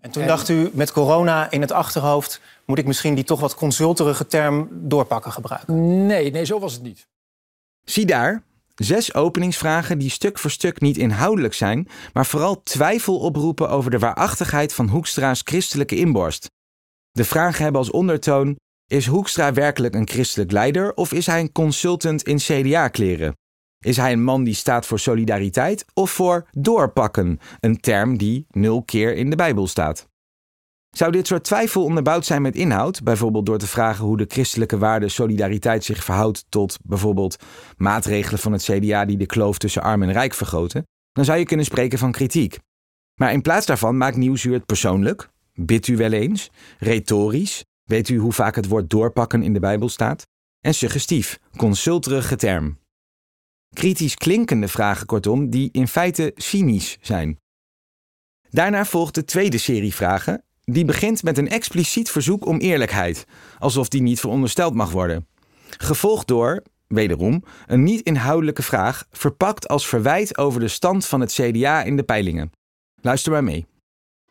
En 0.01 0.11
toen 0.11 0.27
dacht 0.27 0.49
u, 0.49 0.69
met 0.73 0.91
corona 0.91 1.51
in 1.51 1.61
het 1.61 1.71
achterhoofd... 1.71 2.41
moet 2.65 2.77
ik 2.77 2.85
misschien 2.85 3.15
die 3.15 3.23
toch 3.23 3.39
wat 3.39 3.55
consulterige 3.55 4.27
term 4.27 4.67
doorpakken 4.71 5.31
gebruiken? 5.31 6.05
Nee, 6.05 6.31
nee, 6.31 6.45
zo 6.45 6.59
was 6.59 6.73
het 6.73 6.83
niet. 6.83 7.07
Zie 7.83 8.05
daar, 8.05 8.41
Zes 8.73 9.13
openingsvragen 9.13 9.97
die 9.97 10.09
stuk 10.09 10.39
voor 10.39 10.51
stuk 10.51 10.81
niet 10.81 10.97
inhoudelijk 10.97 11.53
zijn, 11.53 11.87
maar 12.13 12.25
vooral 12.25 12.63
twijfel 12.63 13.19
oproepen 13.19 13.69
over 13.69 13.91
de 13.91 13.99
waarachtigheid 13.99 14.73
van 14.73 14.87
Hoekstra's 14.87 15.41
christelijke 15.43 15.95
inborst. 15.95 16.51
De 17.11 17.23
vragen 17.23 17.63
hebben 17.63 17.81
als 17.81 17.91
ondertoon: 17.91 18.55
is 18.87 19.05
Hoekstra 19.05 19.53
werkelijk 19.53 19.95
een 19.95 20.07
christelijk 20.07 20.51
leider 20.51 20.93
of 20.93 21.13
is 21.13 21.25
hij 21.25 21.39
een 21.39 21.51
consultant 21.51 22.23
in 22.23 22.37
CDA-kleren? 22.37 23.33
Is 23.79 23.97
hij 23.97 24.11
een 24.11 24.23
man 24.23 24.43
die 24.43 24.53
staat 24.53 24.85
voor 24.85 24.99
solidariteit 24.99 25.85
of 25.93 26.11
voor 26.11 26.47
doorpakken, 26.51 27.39
een 27.59 27.79
term 27.79 28.17
die 28.17 28.45
nul 28.49 28.83
keer 28.83 29.15
in 29.15 29.29
de 29.29 29.35
Bijbel 29.35 29.67
staat? 29.67 30.07
Zou 30.93 31.11
dit 31.11 31.27
soort 31.27 31.43
twijfel 31.43 31.83
onderbouwd 31.83 32.25
zijn 32.25 32.41
met 32.41 32.55
inhoud, 32.55 33.03
bijvoorbeeld 33.03 33.45
door 33.45 33.57
te 33.57 33.67
vragen 33.67 34.05
hoe 34.05 34.17
de 34.17 34.25
christelijke 34.27 34.77
waarde 34.77 35.09
solidariteit 35.09 35.83
zich 35.83 36.03
verhoudt 36.03 36.45
tot 36.49 36.77
bijvoorbeeld 36.83 37.43
maatregelen 37.77 38.39
van 38.39 38.51
het 38.51 38.63
CDA 38.63 39.05
die 39.05 39.17
de 39.17 39.25
kloof 39.25 39.57
tussen 39.57 39.81
arm 39.81 40.03
en 40.03 40.11
rijk 40.11 40.33
vergroten, 40.33 40.87
dan 41.11 41.25
zou 41.25 41.39
je 41.39 41.45
kunnen 41.45 41.65
spreken 41.65 41.99
van 41.99 42.11
kritiek. 42.11 42.59
Maar 43.19 43.31
in 43.31 43.41
plaats 43.41 43.65
daarvan 43.65 43.97
maakt 43.97 44.17
Nieuwsuur 44.17 44.53
het 44.53 44.65
persoonlijk, 44.65 45.29
bidt 45.53 45.87
u 45.87 45.97
wel 45.97 46.11
eens, 46.11 46.49
retorisch, 46.79 47.63
weet 47.83 48.09
u 48.09 48.17
hoe 48.17 48.33
vaak 48.33 48.55
het 48.55 48.67
woord 48.67 48.89
doorpakken 48.89 49.43
in 49.43 49.53
de 49.53 49.59
Bijbel 49.59 49.89
staat, 49.89 50.27
en 50.59 50.73
suggestief, 50.73 51.39
consulterige 51.57 52.35
term. 52.35 52.79
Kritisch 53.75 54.15
klinkende 54.15 54.67
vragen 54.67 55.05
kortom, 55.05 55.49
die 55.49 55.69
in 55.71 55.87
feite 55.87 56.31
cynisch 56.35 56.97
zijn. 57.01 57.37
Daarna 58.49 58.85
volgt 58.85 59.15
de 59.15 59.25
tweede 59.25 59.57
serie 59.57 59.93
vragen, 59.93 60.43
die 60.63 60.85
begint 60.85 61.23
met 61.23 61.37
een 61.37 61.49
expliciet 61.49 62.11
verzoek 62.11 62.45
om 62.45 62.57
eerlijkheid, 62.57 63.25
alsof 63.59 63.87
die 63.87 64.01
niet 64.01 64.19
verondersteld 64.19 64.73
mag 64.73 64.91
worden. 64.91 65.27
Gevolgd 65.77 66.27
door, 66.27 66.63
wederom, 66.87 67.43
een 67.67 67.83
niet-inhoudelijke 67.83 68.63
vraag, 68.63 69.05
verpakt 69.11 69.67
als 69.67 69.87
verwijt 69.87 70.37
over 70.37 70.59
de 70.59 70.67
stand 70.67 71.05
van 71.05 71.21
het 71.21 71.31
CDA 71.33 71.83
in 71.83 71.95
de 71.95 72.03
peilingen. 72.03 72.51
Luister 73.01 73.31
maar 73.31 73.43
mee. 73.43 73.65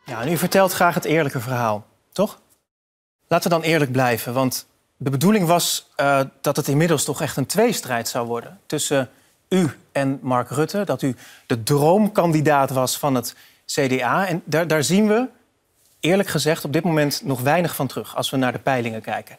Ja, 0.04 0.22
en 0.22 0.32
u 0.32 0.36
vertelt 0.36 0.72
graag 0.72 0.94
het 0.94 1.04
eerlijke 1.04 1.40
verhaal, 1.40 1.86
toch? 2.12 2.40
Laten 3.28 3.50
we 3.50 3.56
dan 3.56 3.64
eerlijk 3.64 3.92
blijven, 3.92 4.32
want 4.32 4.66
de 4.96 5.10
bedoeling 5.10 5.46
was 5.46 5.90
uh, 5.96 6.20
dat 6.40 6.56
het 6.56 6.68
inmiddels 6.68 7.04
toch 7.04 7.20
echt 7.20 7.36
een 7.36 7.46
tweestrijd 7.46 8.08
zou 8.08 8.26
worden 8.26 8.60
tussen 8.66 9.10
u 9.48 9.70
en 9.92 10.18
Mark 10.22 10.50
Rutte. 10.50 10.84
Dat 10.84 11.02
u 11.02 11.14
de 11.46 11.62
droomkandidaat 11.62 12.70
was 12.70 12.98
van 12.98 13.14
het 13.14 13.36
CDA. 13.66 14.26
En 14.26 14.42
daar, 14.44 14.66
daar 14.66 14.84
zien 14.84 15.08
we 15.08 15.28
eerlijk 16.02 16.28
gezegd 16.28 16.64
op 16.64 16.72
dit 16.72 16.84
moment 16.84 17.20
nog 17.24 17.40
weinig 17.40 17.74
van 17.74 17.86
terug 17.86 18.16
als 18.16 18.30
we 18.30 18.36
naar 18.36 18.52
de 18.52 18.58
peilingen 18.58 19.02
kijken. 19.02 19.36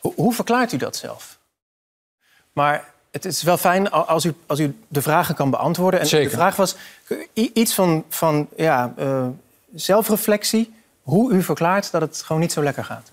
Hoe, 0.00 0.12
hoe 0.16 0.34
verklaart 0.34 0.72
u 0.72 0.76
dat 0.76 0.96
zelf? 0.96 1.38
Maar 2.52 2.84
het 3.10 3.24
is 3.24 3.42
wel 3.42 3.56
fijn 3.56 3.90
als 3.90 4.24
u, 4.24 4.34
als 4.46 4.60
u 4.60 4.76
de 4.88 5.02
vragen 5.02 5.34
kan 5.34 5.50
beantwoorden. 5.50 6.00
En 6.00 6.06
Zeker. 6.06 6.30
de 6.30 6.36
vraag 6.36 6.56
was 6.56 6.76
iets 7.32 7.74
van, 7.74 8.04
van 8.08 8.48
ja, 8.56 8.94
uh, 8.98 9.26
zelfreflectie. 9.74 10.74
Hoe 11.02 11.32
u 11.32 11.42
verklaart 11.42 11.90
dat 11.90 12.00
het 12.00 12.22
gewoon 12.22 12.40
niet 12.40 12.52
zo 12.52 12.62
lekker 12.62 12.84
gaat. 12.84 13.12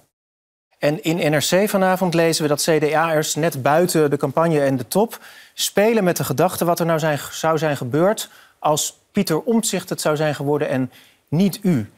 En 0.78 1.04
in 1.04 1.32
NRC 1.32 1.69
vanavond 1.69 2.13
lezen 2.13 2.43
we 2.43 2.50
dat 2.50 2.62
CDA'ers 2.62 3.36
net 3.36 3.62
buiten 3.62 4.10
de 4.10 4.17
campagne 4.17 4.62
en 4.62 4.78
de 4.78 4.88
top 4.88 5.19
spelen 5.54 6.04
met 6.04 6.17
de 6.17 6.23
gedachte 6.23 6.65
wat 6.65 6.80
er 6.80 6.86
nou 6.86 7.00
zijn, 7.00 7.19
zou 7.32 7.58
zijn 7.58 7.78
gebeurd 7.78 8.30
als 8.60 8.97
Pieter 9.12 9.41
Omtzigt 9.41 9.89
het 9.89 10.02
zou 10.02 10.15
zijn 10.15 10.36
geworden 10.36 10.69
en 10.69 10.91
niet 11.28 11.60
u. 11.62 11.91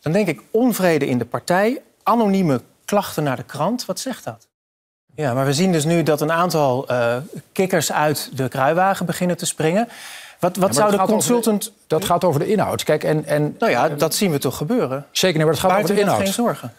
Dan 0.00 0.12
denk 0.12 0.28
ik 0.28 0.40
onvrede 0.50 1.06
in 1.06 1.18
de 1.18 1.24
partij, 1.24 1.82
anonieme 2.02 2.60
klachten 2.84 3.22
naar 3.22 3.36
de 3.36 3.42
krant. 3.42 3.84
Wat 3.84 4.00
zegt 4.00 4.24
dat? 4.24 4.48
Ja, 5.14 5.34
maar 5.34 5.46
we 5.46 5.52
zien 5.52 5.72
dus 5.72 5.84
nu 5.84 6.02
dat 6.02 6.20
een 6.20 6.32
aantal 6.32 6.90
uh, 6.90 7.16
kikkers 7.52 7.92
uit 7.92 8.30
de 8.34 8.48
kruiwagen 8.48 9.06
beginnen 9.06 9.36
te 9.36 9.46
springen. 9.46 9.88
Wat, 10.38 10.56
wat 10.56 10.74
zou 10.74 10.90
de 10.90 10.98
consultant... 10.98 11.72
dat 11.86 12.04
gaat 12.04 12.24
over 12.24 12.40
de 12.40 12.46
inhoud. 12.46 12.82
Kijk, 12.84 13.04
en, 13.04 13.24
en, 13.24 13.56
nou 13.58 13.72
ja, 13.72 13.88
dat 13.88 14.14
zien 14.14 14.30
we 14.30 14.38
toch 14.38 14.56
gebeuren? 14.56 15.06
Zeker, 15.12 15.40
maar 15.40 15.48
het 15.48 15.58
gaat 15.58 15.82
over 15.82 15.94
de 15.94 16.00
inhoud. 16.00 16.22
geen 16.22 16.32
zorgen? 16.32 16.74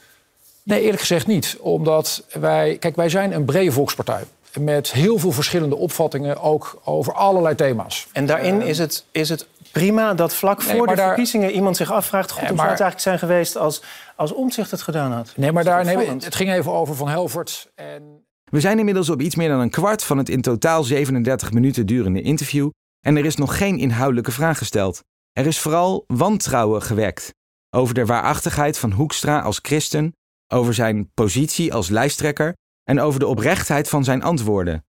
Nee, 0.64 0.82
eerlijk 0.82 1.00
gezegd 1.00 1.28
niet. 1.28 1.58
Omdat 1.60 2.24
wij... 2.32 2.78
Kijk, 2.80 2.96
wij 2.96 3.10
zijn 3.10 3.32
een 3.32 3.46
brede 3.46 3.72
volkspartij. 3.72 4.24
Met 4.60 4.92
heel 4.92 5.18
veel 5.18 5.32
verschillende 5.32 5.76
opvattingen, 5.76 6.42
ook 6.42 6.82
over 6.84 7.14
allerlei 7.14 7.56
thema's. 7.56 8.08
En 8.12 8.26
daarin 8.26 8.62
is, 8.62 8.78
het, 8.78 9.06
is 9.12 9.30
het 9.30 9.48
prima 9.72 10.14
dat 10.14 10.36
vlak 10.36 10.62
voor 10.62 10.88
de 10.88 10.96
verkiezingen 10.96 11.52
iemand 11.52 11.78
zich 11.78 11.92
afvraagt... 11.92 12.32
goed, 12.32 12.48
hoe 12.48 12.58
zou 12.58 12.70
het 12.70 12.80
eigenlijk 12.80 13.00
zijn 13.00 13.20
geweest 13.20 13.58
als, 13.58 13.84
als 14.16 14.34
Omtzigt 14.34 14.72
het 14.72 14.82
gedaan 14.82 15.12
had? 15.12 15.34
Nee, 15.36 15.52
maar 15.52 15.64
daar, 15.64 15.86
nee, 15.86 16.10
het 16.10 16.36
ging 16.36 16.52
even 16.52 16.72
over 16.72 16.96
Van 16.96 17.10
Helvert 17.10 17.72
en... 17.76 18.26
We 18.52 18.60
zijn 18.60 18.80
inmiddels 18.80 19.10
op 19.10 19.22
iets 19.22 19.36
meer 19.36 19.50
dan 19.50 19.60
een 19.60 19.70
kwart 19.70 20.04
van 20.04 20.18
het 20.18 20.30
in 20.30 20.42
totaal 20.42 20.84
37 20.84 21.52
minuten 21.52 21.86
durende 21.86 22.22
interview... 22.22 22.70
en 23.06 23.18
er 23.18 23.26
is 23.26 23.36
nog 23.36 23.58
geen 23.58 23.78
inhoudelijke 23.78 24.32
vraag 24.32 24.58
gesteld. 24.58 25.04
Er 25.32 25.46
is 25.46 25.60
vooral 25.60 26.04
wantrouwen 26.08 26.82
gewekt. 26.82 27.34
Over 27.70 27.94
de 27.94 28.06
waarachtigheid 28.06 28.78
van 28.78 28.92
Hoekstra 28.92 29.40
als 29.40 29.60
christen... 29.62 30.12
over 30.48 30.74
zijn 30.74 31.12
positie 31.14 31.74
als 31.74 31.90
lijsttrekker... 31.90 32.54
en 32.84 33.00
over 33.00 33.20
de 33.20 33.28
oprechtheid 33.28 33.90
van 33.90 34.04
zijn 34.04 34.24
antwoorden. 34.24 34.84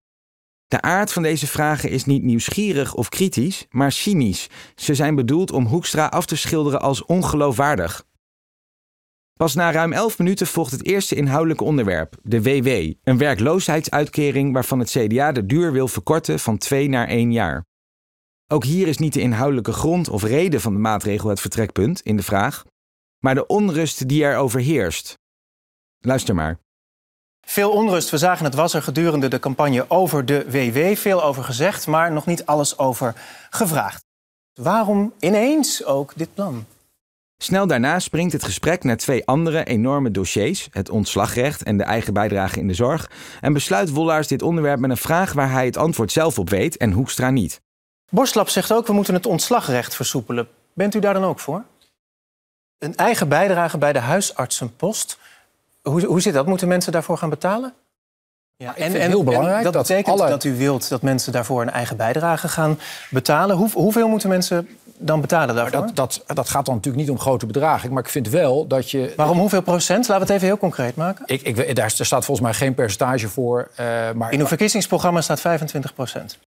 De 0.72 0.80
aard 0.80 1.12
van 1.12 1.22
deze 1.22 1.46
vragen 1.46 1.90
is 1.90 2.04
niet 2.04 2.22
nieuwsgierig 2.22 2.94
of 2.94 3.08
kritisch, 3.08 3.66
maar 3.70 3.92
cynisch. 3.92 4.48
Ze 4.74 4.94
zijn 4.94 5.14
bedoeld 5.14 5.50
om 5.50 5.66
Hoekstra 5.66 6.06
af 6.06 6.26
te 6.26 6.36
schilderen 6.36 6.80
als 6.80 7.04
ongeloofwaardig. 7.04 8.04
Pas 9.32 9.54
na 9.54 9.72
ruim 9.72 9.92
11 9.92 10.18
minuten 10.18 10.46
volgt 10.46 10.72
het 10.72 10.84
eerste 10.84 11.14
inhoudelijke 11.14 11.64
onderwerp, 11.64 12.16
de 12.22 12.42
WW, 12.42 12.92
een 13.02 13.18
werkloosheidsuitkering 13.18 14.52
waarvan 14.52 14.78
het 14.78 14.90
CDA 14.90 15.32
de 15.32 15.46
duur 15.46 15.72
wil 15.72 15.88
verkorten 15.88 16.38
van 16.38 16.58
2 16.58 16.88
naar 16.88 17.08
1 17.08 17.32
jaar. 17.32 17.64
Ook 18.46 18.64
hier 18.64 18.88
is 18.88 18.98
niet 18.98 19.12
de 19.12 19.20
inhoudelijke 19.20 19.72
grond 19.72 20.08
of 20.08 20.22
reden 20.22 20.60
van 20.60 20.72
de 20.72 20.80
maatregel 20.80 21.28
het 21.28 21.40
vertrekpunt 21.40 22.00
in 22.00 22.16
de 22.16 22.22
vraag, 22.22 22.64
maar 23.18 23.34
de 23.34 23.46
onrust 23.46 24.08
die 24.08 24.24
er 24.24 24.36
overheerst. 24.36 25.18
Luister 25.98 26.34
maar. 26.34 26.61
Veel 27.46 27.70
onrust, 27.70 28.10
we 28.10 28.18
zagen 28.18 28.44
het 28.44 28.54
was 28.54 28.74
er 28.74 28.82
gedurende 28.82 29.28
de 29.28 29.38
campagne 29.38 29.84
over 29.88 30.26
de 30.26 30.50
WW. 30.50 30.96
Veel 30.96 31.22
over 31.24 31.44
gezegd, 31.44 31.86
maar 31.86 32.12
nog 32.12 32.26
niet 32.26 32.46
alles 32.46 32.78
over 32.78 33.14
gevraagd. 33.50 34.04
Waarom 34.54 35.12
ineens 35.20 35.84
ook 35.84 36.12
dit 36.16 36.34
plan? 36.34 36.66
Snel 37.42 37.66
daarna 37.66 37.98
springt 37.98 38.32
het 38.32 38.44
gesprek 38.44 38.84
naar 38.84 38.96
twee 38.96 39.26
andere 39.26 39.64
enorme 39.64 40.10
dossiers, 40.10 40.68
het 40.70 40.90
ontslagrecht 40.90 41.62
en 41.62 41.76
de 41.76 41.82
eigen 41.82 42.12
bijdrage 42.12 42.58
in 42.58 42.68
de 42.68 42.74
zorg, 42.74 43.10
en 43.40 43.52
besluit 43.52 43.90
Wollaars 43.90 44.26
dit 44.26 44.42
onderwerp 44.42 44.78
met 44.78 44.90
een 44.90 44.96
vraag 44.96 45.32
waar 45.32 45.50
hij 45.50 45.64
het 45.64 45.76
antwoord 45.76 46.12
zelf 46.12 46.38
op 46.38 46.50
weet 46.50 46.76
en 46.76 46.92
Hoekstra 46.92 47.30
niet. 47.30 47.60
Borstlap 48.10 48.48
zegt 48.48 48.72
ook, 48.72 48.86
we 48.86 48.92
moeten 48.92 49.14
het 49.14 49.26
ontslagrecht 49.26 49.96
versoepelen. 49.96 50.48
Bent 50.74 50.94
u 50.94 50.98
daar 50.98 51.14
dan 51.14 51.24
ook 51.24 51.40
voor? 51.40 51.64
Een 52.78 52.96
eigen 52.96 53.28
bijdrage 53.28 53.78
bij 53.78 53.92
de 53.92 53.98
huisartsenpost 53.98 55.18
hoe, 55.82 56.04
hoe 56.04 56.20
zit 56.20 56.34
dat? 56.34 56.46
Moeten 56.46 56.68
mensen 56.68 56.92
daarvoor 56.92 57.18
gaan 57.18 57.30
betalen? 57.30 57.74
Ja, 58.56 58.76
en, 58.76 58.94
en, 58.94 59.08
heel 59.08 59.24
belangrijk. 59.24 59.62
dat, 59.62 59.72
betekent 59.72 60.18
dat 60.18 60.44
u 60.44 60.56
wilt 60.56 60.88
dat 60.88 61.02
mensen 61.02 61.32
daarvoor 61.32 61.62
een 61.62 61.70
eigen 61.70 61.96
bijdrage 61.96 62.48
gaan 62.48 62.78
betalen. 63.10 63.56
Hoe, 63.56 63.70
hoeveel 63.72 64.08
moeten 64.08 64.28
mensen 64.28 64.68
dan 64.98 65.20
betalen 65.20 65.54
daarvoor? 65.54 65.80
Dat, 65.80 65.96
dat, 65.96 66.22
dat, 66.26 66.48
gaat 66.48 66.66
dan 66.66 66.74
natuurlijk 66.74 67.02
niet 67.02 67.12
om 67.12 67.20
grote 67.20 67.46
bedragen. 67.46 67.92
Maar 67.92 68.02
ik 68.02 68.08
vind 68.08 68.28
wel 68.28 68.66
dat 68.66 68.90
je... 68.90 69.12
Waarom 69.16 69.38
hoeveel 69.38 69.62
procent? 69.62 70.08
Laten 70.08 70.14
we 70.14 70.20
het 70.20 70.30
even 70.30 70.46
heel 70.46 70.58
concreet 70.58 70.96
maken. 70.96 71.24
Ik, 71.26 71.42
ik, 71.42 71.76
daar 71.76 71.90
staat 71.90 72.24
volgens 72.24 72.40
mij 72.40 72.54
geen 72.54 72.74
percentage 72.74 73.28
voor. 73.28 73.70
Uh, 73.80 74.12
maar, 74.12 74.32
In 74.32 74.40
uw 74.40 74.46
verkiezingsprogramma 74.46 75.20
staat 75.20 75.40
25 75.40 75.94
procent. 75.94 76.38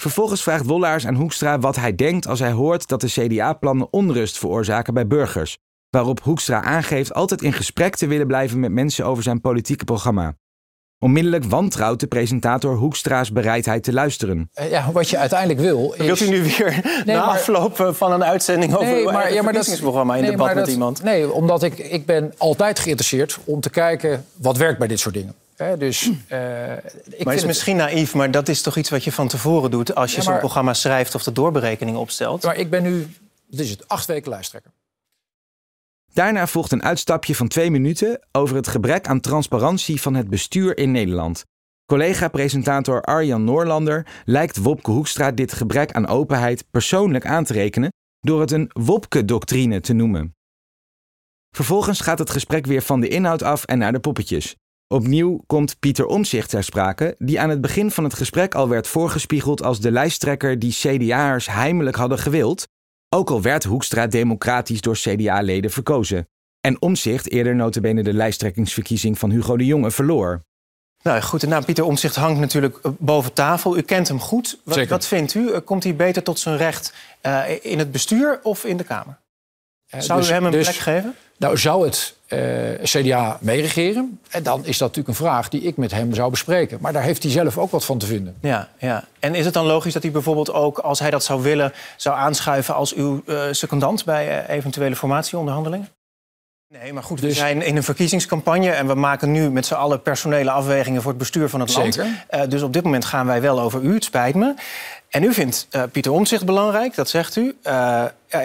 Vervolgens 0.00 0.42
vraagt 0.42 0.66
Wollaars 0.66 1.06
aan 1.06 1.14
Hoekstra 1.14 1.58
wat 1.58 1.76
hij 1.76 1.94
denkt 1.94 2.26
als 2.26 2.38
hij 2.38 2.52
hoort 2.52 2.88
dat 2.88 3.00
de 3.00 3.06
CDA-plannen 3.06 3.88
onrust 3.90 4.38
veroorzaken 4.38 4.94
bij 4.94 5.06
burgers 5.06 5.58
waarop 5.92 6.20
Hoekstra 6.22 6.62
aangeeft 6.62 7.14
altijd 7.14 7.42
in 7.42 7.52
gesprek 7.52 7.96
te 7.96 8.06
willen 8.06 8.26
blijven 8.26 8.60
met 8.60 8.70
mensen 8.70 9.04
over 9.04 9.22
zijn 9.22 9.40
politieke 9.40 9.84
programma. 9.84 10.34
Onmiddellijk 10.98 11.44
wantrouwt 11.44 12.00
de 12.00 12.06
presentator 12.06 12.76
Hoekstra's 12.76 13.32
bereidheid 13.32 13.82
te 13.82 13.92
luisteren. 13.92 14.50
Eh, 14.54 14.70
ja, 14.70 14.92
wat 14.92 15.08
je 15.10 15.18
uiteindelijk 15.18 15.60
wil. 15.60 15.92
Is... 15.92 16.06
Wilt 16.06 16.20
u 16.20 16.28
nu 16.28 16.42
weer 16.42 16.80
nee, 17.04 17.16
na 17.16 17.22
afloop 17.22 17.90
van 17.92 18.12
een 18.12 18.24
uitzending 18.24 18.74
over 18.74 18.86
nee, 18.86 19.04
maar, 19.04 19.32
ja, 19.32 19.42
maar 19.42 19.52
dat 19.52 19.78
programma 19.80 20.16
in 20.16 20.24
debat 20.24 20.54
met 20.54 20.66
iemand? 20.66 21.02
Nee, 21.02 21.32
omdat 21.32 21.62
ik, 21.62 21.78
ik 21.78 22.06
ben 22.06 22.34
altijd 22.38 22.78
geïnteresseerd 22.78 23.38
om 23.44 23.60
te 23.60 23.70
kijken 23.70 24.26
wat 24.36 24.56
werkt 24.56 24.78
bij 24.78 24.88
dit 24.88 25.00
soort 25.00 25.14
dingen. 25.14 25.34
dus, 25.78 26.10
uh, 26.28 26.72
ik 27.08 27.24
maar 27.24 27.34
is 27.34 27.44
misschien 27.44 27.76
naïef, 27.76 28.14
maar 28.14 28.30
dat 28.30 28.48
is 28.48 28.62
toch 28.62 28.76
iets 28.76 28.90
wat 28.90 29.04
je 29.04 29.12
van 29.12 29.28
tevoren 29.28 29.70
doet 29.70 29.94
als 29.94 30.14
je 30.14 30.22
zo'n 30.22 30.38
programma 30.38 30.74
schrijft 30.74 31.14
of 31.14 31.22
de 31.22 31.32
doorberekening 31.32 31.96
opstelt? 31.96 32.42
Maar 32.42 32.56
ik 32.56 32.70
ben 32.70 32.82
nu, 32.82 33.08
dit 33.46 33.60
is 33.60 33.70
het, 33.70 33.88
acht 33.88 34.06
weken 34.06 34.30
lijsttrekker. 34.30 34.70
Daarna 36.12 36.46
volgt 36.46 36.72
een 36.72 36.82
uitstapje 36.82 37.34
van 37.34 37.48
twee 37.48 37.70
minuten 37.70 38.20
over 38.32 38.56
het 38.56 38.68
gebrek 38.68 39.06
aan 39.06 39.20
transparantie 39.20 40.00
van 40.00 40.14
het 40.14 40.28
bestuur 40.28 40.76
in 40.76 40.90
Nederland. 40.90 41.44
Collega-presentator 41.86 43.02
Arjan 43.02 43.44
Noorlander 43.44 44.06
lijkt 44.24 44.56
Wopke 44.56 44.90
Hoekstra 44.90 45.30
dit 45.30 45.52
gebrek 45.52 45.92
aan 45.92 46.06
openheid 46.06 46.64
persoonlijk 46.70 47.26
aan 47.26 47.44
te 47.44 47.52
rekenen 47.52 47.92
door 48.20 48.40
het 48.40 48.50
een 48.50 48.70
Wopke-doctrine 48.72 49.80
te 49.80 49.92
noemen. 49.92 50.34
Vervolgens 51.56 52.00
gaat 52.00 52.18
het 52.18 52.30
gesprek 52.30 52.66
weer 52.66 52.82
van 52.82 53.00
de 53.00 53.08
inhoud 53.08 53.42
af 53.42 53.64
en 53.64 53.78
naar 53.78 53.92
de 53.92 54.00
poppetjes. 54.00 54.56
Opnieuw 54.86 55.42
komt 55.46 55.78
Pieter 55.78 56.06
Omzicht 56.06 56.50
ter 56.50 56.64
sprake, 56.64 57.14
die 57.18 57.40
aan 57.40 57.50
het 57.50 57.60
begin 57.60 57.90
van 57.90 58.04
het 58.04 58.14
gesprek 58.14 58.54
al 58.54 58.68
werd 58.68 58.86
voorgespiegeld 58.86 59.62
als 59.62 59.80
de 59.80 59.90
lijsttrekker 59.90 60.58
die 60.58 60.72
CDA'ers 60.72 61.46
heimelijk 61.46 61.96
hadden 61.96 62.18
gewild, 62.18 62.66
ook 63.14 63.30
al 63.30 63.42
werd 63.42 63.64
Hoekstra 63.64 64.06
democratisch 64.06 64.80
door 64.80 64.94
CDA-leden 64.94 65.70
verkozen. 65.70 66.28
En 66.60 66.82
Omzicht 66.82 67.30
eerder 67.30 67.54
notabene 67.54 68.02
de 68.02 68.12
lijsttrekkingsverkiezing 68.12 69.18
van 69.18 69.30
Hugo 69.30 69.56
de 69.56 69.66
Jonge 69.66 69.90
verloor. 69.90 70.40
Nou 71.02 71.20
goed, 71.20 71.40
de 71.40 71.46
naam 71.46 71.64
Pieter 71.64 71.84
Omzicht 71.84 72.16
hangt 72.16 72.40
natuurlijk 72.40 72.78
eh, 72.82 72.90
boven 72.98 73.32
tafel. 73.32 73.76
U 73.76 73.82
kent 73.82 74.08
hem 74.08 74.20
goed. 74.20 74.58
Wat, 74.64 74.88
wat 74.88 75.06
vindt 75.06 75.34
u? 75.34 75.52
Eh, 75.52 75.60
komt 75.64 75.84
hij 75.84 75.96
beter 75.96 76.22
tot 76.22 76.38
zijn 76.38 76.56
recht 76.56 76.94
uh, 77.22 77.42
in 77.60 77.78
het 77.78 77.92
bestuur 77.92 78.40
of 78.42 78.64
in 78.64 78.76
de 78.76 78.84
Kamer? 78.84 79.18
Zou 79.98 80.20
dus, 80.20 80.30
u 80.30 80.32
hem 80.32 80.44
een 80.44 80.50
dus, 80.50 80.68
plek 80.68 80.80
geven? 80.80 81.14
Nou, 81.38 81.58
zou 81.58 81.84
het 81.84 82.16
CDA 82.82 83.38
meeregeren? 83.40 84.20
En 84.30 84.42
dan 84.42 84.58
is 84.58 84.78
dat 84.78 84.88
natuurlijk 84.88 85.08
een 85.08 85.26
vraag 85.26 85.48
die 85.48 85.62
ik 85.62 85.76
met 85.76 85.90
hem 85.90 86.14
zou 86.14 86.30
bespreken. 86.30 86.78
Maar 86.80 86.92
daar 86.92 87.02
heeft 87.02 87.22
hij 87.22 87.32
zelf 87.32 87.58
ook 87.58 87.70
wat 87.70 87.84
van 87.84 87.98
te 87.98 88.06
vinden. 88.06 88.36
Ja, 88.40 88.68
ja. 88.78 89.04
En 89.20 89.34
is 89.34 89.44
het 89.44 89.54
dan 89.54 89.66
logisch 89.66 89.92
dat 89.92 90.02
hij 90.02 90.12
bijvoorbeeld 90.12 90.52
ook, 90.52 90.78
als 90.78 90.98
hij 90.98 91.10
dat 91.10 91.24
zou 91.24 91.42
willen... 91.42 91.72
zou 91.96 92.16
aanschuiven 92.16 92.74
als 92.74 92.94
uw 92.94 93.22
uh, 93.26 93.42
secondant 93.50 94.04
bij 94.04 94.28
uh, 94.28 94.56
eventuele 94.56 94.96
formatieonderhandelingen? 94.96 95.88
Nee, 96.80 96.92
maar 96.92 97.02
goed, 97.02 97.20
we 97.20 97.26
dus- 97.26 97.36
zijn 97.36 97.62
in 97.62 97.76
een 97.76 97.82
verkiezingscampagne... 97.82 98.70
en 98.70 98.86
we 98.86 98.94
maken 98.94 99.30
nu 99.30 99.50
met 99.50 99.66
z'n 99.66 99.74
allen 99.74 100.02
personele 100.02 100.50
afwegingen 100.50 101.02
voor 101.02 101.10
het 101.10 101.18
bestuur 101.18 101.48
van 101.48 101.60
het 101.60 101.70
Zeker. 101.70 102.06
land. 102.30 102.50
dus 102.50 102.62
op 102.62 102.72
dit 102.72 102.82
moment 102.82 103.04
gaan 103.04 103.26
wij 103.26 103.40
wel 103.40 103.60
over 103.60 103.82
u, 103.82 103.94
het 103.94 104.04
spijt 104.04 104.34
me. 104.34 104.54
En 105.08 105.22
u 105.22 105.32
vindt 105.32 105.68
uh, 105.70 105.82
Pieter 105.92 106.12
Omtzigt 106.12 106.44
belangrijk, 106.44 106.94
dat 106.94 107.08
zegt 107.08 107.36
u. 107.36 107.56
Uh, 107.66 108.04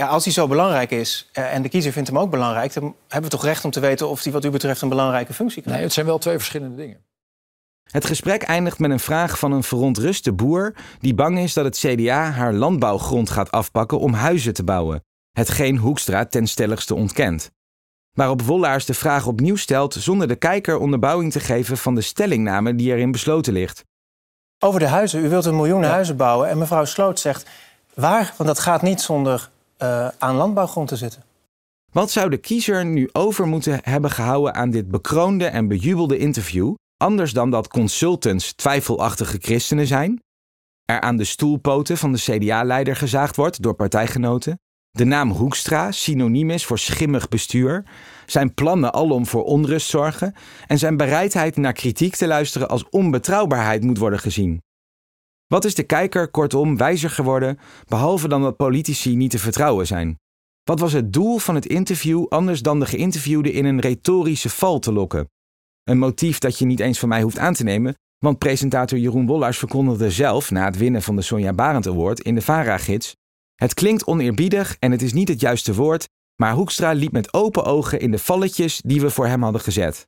als 0.09 0.23
hij 0.23 0.33
zo 0.33 0.47
belangrijk 0.47 0.91
is 0.91 1.29
uh, 1.33 1.53
en 1.53 1.61
de 1.61 1.69
kiezer 1.69 1.91
vindt 1.91 2.09
hem 2.09 2.19
ook 2.19 2.29
belangrijk... 2.29 2.73
dan 2.73 2.95
hebben 3.07 3.29
we 3.29 3.37
toch 3.37 3.45
recht 3.45 3.65
om 3.65 3.71
te 3.71 3.79
weten 3.79 4.09
of 4.09 4.23
hij 4.23 4.31
wat 4.31 4.45
u 4.45 4.49
betreft 4.49 4.81
een 4.81 4.89
belangrijke 4.89 5.33
functie 5.33 5.61
krijgt? 5.61 5.77
Nee, 5.77 5.87
het 5.87 5.95
zijn 5.95 6.05
wel 6.05 6.17
twee 6.17 6.37
verschillende 6.37 6.75
dingen. 6.75 6.97
Het 7.83 8.05
gesprek 8.05 8.43
eindigt 8.43 8.79
met 8.79 8.91
een 8.91 8.99
vraag 8.99 9.39
van 9.39 9.51
een 9.51 9.63
verontruste 9.63 10.33
boer... 10.33 10.75
die 10.99 11.13
bang 11.13 11.39
is 11.39 11.53
dat 11.53 11.65
het 11.65 11.77
CDA 11.77 12.31
haar 12.31 12.53
landbouwgrond 12.53 13.29
gaat 13.29 13.51
afpakken 13.51 13.99
om 13.99 14.13
huizen 14.13 14.53
te 14.53 14.63
bouwen. 14.63 15.03
Hetgeen 15.31 15.77
Hoekstra 15.77 16.25
ten 16.25 16.47
stelligste 16.47 16.95
ontkent. 16.95 17.51
Waarop 18.17 18.41
Wollaars 18.41 18.86
de 18.86 18.93
vraag 18.93 19.27
opnieuw 19.27 19.56
stelt 19.56 19.93
zonder 19.93 20.27
de 20.27 20.36
kijker 20.36 20.77
onderbouwing 20.77 21.32
te 21.32 21.39
geven 21.39 21.77
van 21.77 21.95
de 21.95 22.01
stellingname 22.01 22.75
die 22.75 22.91
erin 22.91 23.12
besloten 23.12 23.53
ligt. 23.53 23.84
Over 24.60 24.80
de 24.80 24.88
huizen. 24.88 25.25
U 25.25 25.30
wilt 25.30 25.45
een 25.45 25.56
miljoen 25.56 25.84
huizen 25.84 26.17
bouwen. 26.17 26.49
En 26.49 26.58
mevrouw 26.58 26.86
Sloot 26.86 27.19
zegt, 27.19 27.49
waar? 27.93 28.34
Want 28.38 28.49
dat 28.49 28.60
gaat 28.60 28.82
niet 28.82 29.01
zonder 29.01 29.49
uh, 29.82 30.08
aan 30.17 30.36
landbouwgrond 30.36 30.88
te 30.88 30.95
zitten. 30.95 31.23
Wat 31.91 32.12
zou 32.12 32.30
de 32.30 32.38
kiezer 32.38 32.86
nu 32.86 33.10
over 33.12 33.47
moeten 33.47 33.80
hebben 33.84 34.12
gehouden 34.12 34.53
aan 34.53 34.69
dit 34.69 34.89
bekroonde 34.89 35.45
en 35.45 35.67
bejubelde 35.67 36.17
interview, 36.17 36.73
anders 36.97 37.34
dan 37.34 37.51
dat 37.51 37.67
consultants 37.67 38.53
twijfelachtige 38.53 39.38
christenen 39.41 39.88
zijn, 39.88 40.21
er 40.86 41.01
aan 41.01 41.17
de 41.17 41.23
stoelpoten 41.23 41.97
van 41.97 42.12
de 42.12 42.19
CDA-leider 42.19 42.95
gezaagd 42.95 43.36
wordt 43.36 43.62
door 43.62 43.73
partijgenoten, 43.73 44.60
de 44.91 45.06
naam 45.06 45.32
Hoekstra 45.32 45.91
synoniem 45.91 46.50
is 46.50 46.65
voor 46.65 46.80
schimmig 46.80 47.28
bestuur, 47.28 47.84
zijn 48.26 48.54
plannen 48.54 48.93
alom 48.93 49.26
voor 49.26 49.43
onrust 49.43 49.89
zorgen 49.89 50.34
en 50.67 50.78
zijn 50.78 50.97
bereidheid 50.97 51.58
naar 51.58 51.73
kritiek 51.73 52.15
te 52.15 52.28
luisteren 52.28 52.69
als 52.69 52.89
onbetrouwbaarheid 52.89 53.84
moet 53.84 53.97
worden 53.97 54.19
gezien. 54.19 54.62
Wat 55.47 55.65
is 55.65 55.76
de 55.76 55.84
kijker 55.84 56.28
kortom 56.28 56.78
wijzer 56.78 57.10
geworden, 57.10 57.60
behalve 57.88 58.28
dan 58.28 58.41
dat 58.41 58.58
politici 58.58 59.15
niet 59.15 59.32
te 59.32 59.39
vertrouwen 59.39 59.88
zijn? 59.88 60.17
Wat 60.63 60.80
was 60.80 60.93
het 60.93 61.13
doel 61.13 61.38
van 61.38 61.56
het 61.56 61.65
interview 61.65 62.26
anders 62.28 62.62
dan 62.62 62.80
de 62.80 62.86
geïnterviewde 62.86 63.52
in 63.52 63.65
een 63.65 63.80
retorische 63.80 64.50
val 64.50 64.80
te 64.80 64.93
lokken? 64.93 65.30
Een 65.84 65.97
motief 65.97 66.39
dat 66.39 66.60
je 66.60 66.65
niet 66.65 66.80
eens 66.80 67.00
van 67.00 67.10
mij 67.10 67.21
hoeft 67.21 67.38
aan 67.38 67.54
te 67.54 67.63
nemen, 67.63 67.95
want 68.17 68.38
presentator 68.38 68.97
Jeroen 68.97 69.26
Wollars 69.26 69.58
verkondigde 69.58 70.12
zelf 70.12 70.52
na 70.52 70.65
het 70.65 70.78
winnen 70.78 71.02
van 71.02 71.15
de 71.15 71.21
Sonja 71.21 71.54
Barend 71.54 71.88
Award 71.88 72.19
in 72.19 72.36
de 72.36 72.41
VARA-gids: 72.41 73.15
Het 73.58 73.74
klinkt 73.74 74.06
oneerbiedig 74.06 74.78
en 74.80 74.91
het 74.91 75.02
is 75.02 75.13
niet 75.13 75.28
het 75.28 75.39
juiste 75.39 75.74
woord, 75.74 76.10
maar 76.36 76.54
Hoekstra 76.54 76.91
liep 76.91 77.12
met 77.12 77.34
open 77.34 77.63
ogen 77.63 78.00
in 78.00 78.12
de 78.12 78.20
valletjes 78.20 78.82
die 78.86 79.02
we 79.02 79.10
voor 79.10 79.28
hem 79.28 79.43
hadden 79.43 79.62
gezet. 79.62 80.08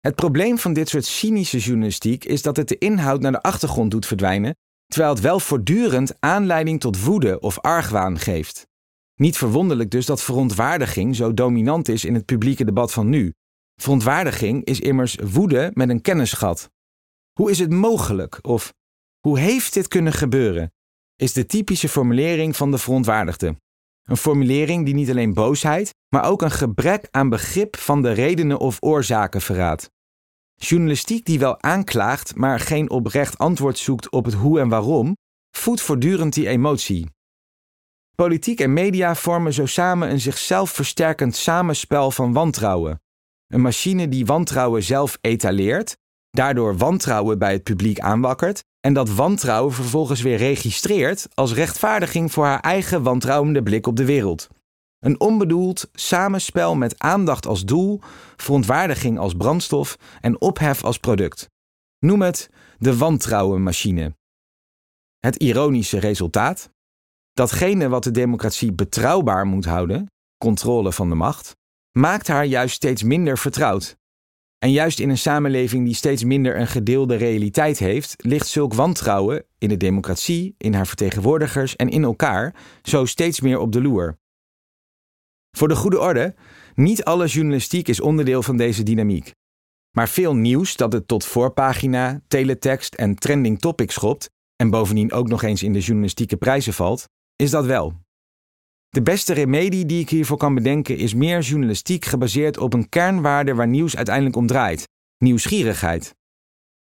Het 0.00 0.14
probleem 0.14 0.58
van 0.58 0.72
dit 0.72 0.88
soort 0.88 1.04
cynische 1.04 1.58
journalistiek 1.58 2.24
is 2.24 2.42
dat 2.42 2.56
het 2.56 2.68
de 2.68 2.78
inhoud 2.78 3.20
naar 3.20 3.32
de 3.32 3.42
achtergrond 3.42 3.90
doet 3.90 4.06
verdwijnen, 4.06 4.56
terwijl 4.86 5.12
het 5.12 5.22
wel 5.22 5.40
voortdurend 5.40 6.14
aanleiding 6.18 6.80
tot 6.80 7.02
woede 7.04 7.40
of 7.40 7.58
argwaan 7.58 8.18
geeft. 8.18 8.66
Niet 9.14 9.36
verwonderlijk 9.36 9.90
dus 9.90 10.06
dat 10.06 10.22
verontwaardiging 10.22 11.16
zo 11.16 11.34
dominant 11.34 11.88
is 11.88 12.04
in 12.04 12.14
het 12.14 12.24
publieke 12.24 12.64
debat 12.64 12.92
van 12.92 13.08
nu. 13.08 13.32
Verontwaardiging 13.80 14.64
is 14.64 14.80
immers 14.80 15.16
woede 15.16 15.70
met 15.74 15.88
een 15.88 16.00
kennisgat. 16.00 16.70
Hoe 17.32 17.50
is 17.50 17.58
het 17.58 17.70
mogelijk 17.70 18.38
of 18.42 18.74
hoe 19.20 19.38
heeft 19.38 19.74
dit 19.74 19.88
kunnen 19.88 20.12
gebeuren? 20.12 20.72
Is 21.22 21.32
de 21.32 21.46
typische 21.46 21.88
formulering 21.88 22.56
van 22.56 22.70
de 22.70 22.78
verontwaardigde. 22.78 23.56
Een 24.02 24.16
formulering 24.16 24.84
die 24.84 24.94
niet 24.94 25.10
alleen 25.10 25.34
boosheid, 25.34 25.94
maar 26.08 26.24
ook 26.24 26.42
een 26.42 26.50
gebrek 26.50 27.08
aan 27.10 27.28
begrip 27.28 27.76
van 27.76 28.02
de 28.02 28.12
redenen 28.12 28.58
of 28.58 28.76
oorzaken 28.80 29.40
verraadt. 29.40 29.90
Journalistiek 30.54 31.24
die 31.24 31.38
wel 31.38 31.62
aanklaagt, 31.62 32.34
maar 32.34 32.60
geen 32.60 32.90
oprecht 32.90 33.38
antwoord 33.38 33.78
zoekt 33.78 34.10
op 34.10 34.24
het 34.24 34.34
hoe 34.34 34.60
en 34.60 34.68
waarom, 34.68 35.16
voedt 35.56 35.80
voortdurend 35.80 36.34
die 36.34 36.48
emotie. 36.48 37.10
Politiek 38.14 38.60
en 38.60 38.72
media 38.72 39.14
vormen 39.14 39.52
zo 39.52 39.66
samen 39.66 40.10
een 40.10 40.20
zichzelf 40.20 40.70
versterkend 40.70 41.36
samenspel 41.36 42.10
van 42.10 42.32
wantrouwen. 42.32 43.00
Een 43.46 43.60
machine 43.60 44.08
die 44.08 44.26
wantrouwen 44.26 44.82
zelf 44.82 45.18
etaleert, 45.20 45.96
daardoor 46.32 46.76
wantrouwen 46.76 47.38
bij 47.38 47.52
het 47.52 47.62
publiek 47.62 48.00
aanwakkert 48.00 48.64
en 48.80 48.92
dat 48.92 49.10
wantrouwen 49.10 49.72
vervolgens 49.72 50.22
weer 50.22 50.36
registreert 50.36 51.28
als 51.34 51.54
rechtvaardiging 51.54 52.32
voor 52.32 52.44
haar 52.44 52.60
eigen 52.60 53.02
wantrouwende 53.02 53.62
blik 53.62 53.86
op 53.86 53.96
de 53.96 54.04
wereld. 54.04 54.48
Een 54.98 55.20
onbedoeld 55.20 55.88
samenspel 55.92 56.74
met 56.74 56.98
aandacht 56.98 57.46
als 57.46 57.64
doel, 57.64 58.00
verontwaardiging 58.36 59.18
als 59.18 59.34
brandstof 59.34 59.98
en 60.20 60.40
ophef 60.40 60.84
als 60.84 60.98
product. 60.98 61.50
Noem 61.98 62.22
het 62.22 62.50
de 62.78 62.96
wantrouwenmachine. 62.96 64.16
Het 65.18 65.36
ironische 65.36 65.98
resultaat? 65.98 66.70
Datgene 67.32 67.88
wat 67.88 68.04
de 68.04 68.10
democratie 68.10 68.72
betrouwbaar 68.72 69.46
moet 69.46 69.64
houden, 69.64 70.06
controle 70.38 70.92
van 70.92 71.08
de 71.08 71.14
macht, 71.14 71.56
maakt 71.98 72.26
haar 72.26 72.44
juist 72.44 72.74
steeds 72.74 73.02
minder 73.02 73.38
vertrouwd. 73.38 73.96
En 74.62 74.70
juist 74.70 75.00
in 75.00 75.08
een 75.10 75.18
samenleving 75.18 75.84
die 75.84 75.94
steeds 75.94 76.24
minder 76.24 76.58
een 76.58 76.66
gedeelde 76.66 77.14
realiteit 77.14 77.78
heeft, 77.78 78.14
ligt 78.18 78.46
zulk 78.46 78.74
wantrouwen 78.74 79.44
in 79.58 79.68
de 79.68 79.76
democratie, 79.76 80.54
in 80.58 80.74
haar 80.74 80.86
vertegenwoordigers 80.86 81.76
en 81.76 81.88
in 81.88 82.04
elkaar 82.04 82.54
zo 82.82 83.04
steeds 83.04 83.40
meer 83.40 83.58
op 83.58 83.72
de 83.72 83.82
loer. 83.82 84.18
Voor 85.56 85.68
de 85.68 85.76
goede 85.76 86.00
orde, 86.00 86.34
niet 86.74 87.04
alle 87.04 87.26
journalistiek 87.26 87.88
is 87.88 88.00
onderdeel 88.00 88.42
van 88.42 88.56
deze 88.56 88.82
dynamiek. 88.82 89.34
Maar 89.96 90.08
veel 90.08 90.34
nieuws 90.34 90.76
dat 90.76 90.92
het 90.92 91.08
tot 91.08 91.24
voorpagina, 91.24 92.20
teletext 92.28 92.94
en 92.94 93.14
trending 93.14 93.58
topic 93.58 93.90
schopt, 93.90 94.30
en 94.56 94.70
bovendien 94.70 95.12
ook 95.12 95.28
nog 95.28 95.42
eens 95.42 95.62
in 95.62 95.72
de 95.72 95.80
journalistieke 95.80 96.36
prijzen 96.36 96.72
valt, 96.72 97.08
is 97.36 97.50
dat 97.50 97.64
wel. 97.64 98.01
De 98.92 99.02
beste 99.02 99.32
remedie 99.32 99.86
die 99.86 100.00
ik 100.00 100.10
hiervoor 100.10 100.36
kan 100.36 100.54
bedenken 100.54 100.96
is 100.96 101.14
meer 101.14 101.40
journalistiek 101.40 102.04
gebaseerd 102.04 102.58
op 102.58 102.74
een 102.74 102.88
kernwaarde 102.88 103.54
waar 103.54 103.68
nieuws 103.68 103.96
uiteindelijk 103.96 104.36
om 104.36 104.46
draait: 104.46 104.88
nieuwsgierigheid. 105.18 106.14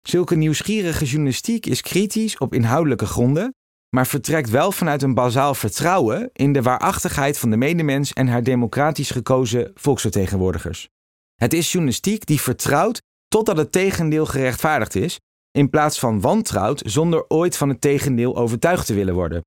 Zulke 0.02 0.36
nieuwsgierige 0.36 1.06
journalistiek 1.06 1.66
is 1.66 1.82
kritisch 1.82 2.38
op 2.38 2.54
inhoudelijke 2.54 3.06
gronden, 3.06 3.54
maar 3.96 4.08
vertrekt 4.08 4.50
wel 4.50 4.72
vanuit 4.72 5.02
een 5.02 5.14
bazaal 5.14 5.54
vertrouwen 5.54 6.30
in 6.34 6.54
de 6.54 6.62
waarachtigheid 6.62 7.38
van 7.38 7.50
de 7.50 7.58
medemens 7.58 8.14
en 8.14 8.28
haar 8.28 8.44
democratisch 8.44 9.12
gekozen 9.12 9.72
volksvertegenwoordigers. 9.76 10.90
Het 11.36 11.54
is 11.54 11.72
journalistiek 11.72 12.26
die 12.26 12.42
vertrouwt 12.42 13.02
totdat 13.28 13.58
het 13.58 13.72
tegendeel 13.72 14.26
gerechtvaardigd 14.26 14.96
is, 14.96 15.20
in 15.52 15.70
plaats 15.70 16.00
van 16.00 16.22
wantrouwt 16.22 16.82
zonder 16.86 17.26
ooit 17.28 17.58
van 17.58 17.70
het 17.70 17.82
tegendeel 17.82 18.38
overtuigd 18.38 18.86
te 18.86 18.94
willen 18.94 19.14
worden. 19.14 19.44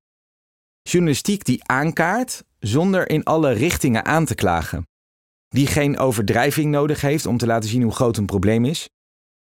Journalistiek 0.82 1.44
die 1.44 1.68
aankaart 1.68 2.44
zonder 2.58 3.08
in 3.10 3.24
alle 3.24 3.52
richtingen 3.52 4.04
aan 4.04 4.24
te 4.24 4.34
klagen. 4.34 4.86
Die 5.48 5.66
geen 5.66 5.98
overdrijving 5.98 6.70
nodig 6.70 7.00
heeft 7.00 7.26
om 7.26 7.36
te 7.36 7.46
laten 7.46 7.68
zien 7.68 7.82
hoe 7.82 7.92
groot 7.92 8.16
een 8.16 8.26
probleem 8.26 8.64
is. 8.64 8.88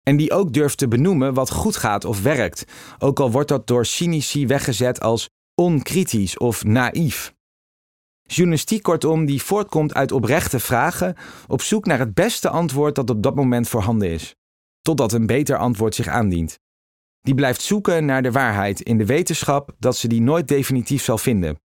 En 0.03 0.17
die 0.17 0.31
ook 0.31 0.53
durft 0.53 0.77
te 0.77 0.87
benoemen 0.87 1.33
wat 1.33 1.51
goed 1.51 1.75
gaat 1.75 2.05
of 2.05 2.21
werkt, 2.21 2.63
ook 2.99 3.19
al 3.19 3.31
wordt 3.31 3.49
dat 3.49 3.67
door 3.67 3.85
cynici 3.85 4.47
weggezet 4.47 5.01
als 5.01 5.29
onkritisch 5.55 6.37
of 6.37 6.63
naïef. 6.63 7.33
Journalistiek 8.21 8.83
kortom 8.83 9.25
die 9.25 9.43
voortkomt 9.43 9.93
uit 9.93 10.11
oprechte 10.11 10.59
vragen 10.59 11.15
op 11.47 11.61
zoek 11.61 11.85
naar 11.85 11.99
het 11.99 12.13
beste 12.13 12.49
antwoord 12.49 12.95
dat 12.95 13.09
op 13.09 13.23
dat 13.23 13.35
moment 13.35 13.67
voorhanden 13.67 14.09
is, 14.09 14.35
totdat 14.81 15.11
een 15.11 15.25
beter 15.25 15.57
antwoord 15.57 15.95
zich 15.95 16.07
aandient. 16.07 16.59
Die 17.21 17.35
blijft 17.35 17.61
zoeken 17.61 18.05
naar 18.05 18.21
de 18.21 18.31
waarheid 18.31 18.81
in 18.81 18.97
de 18.97 19.05
wetenschap 19.05 19.75
dat 19.79 19.97
ze 19.97 20.07
die 20.07 20.21
nooit 20.21 20.47
definitief 20.47 21.03
zal 21.03 21.17
vinden. 21.17 21.59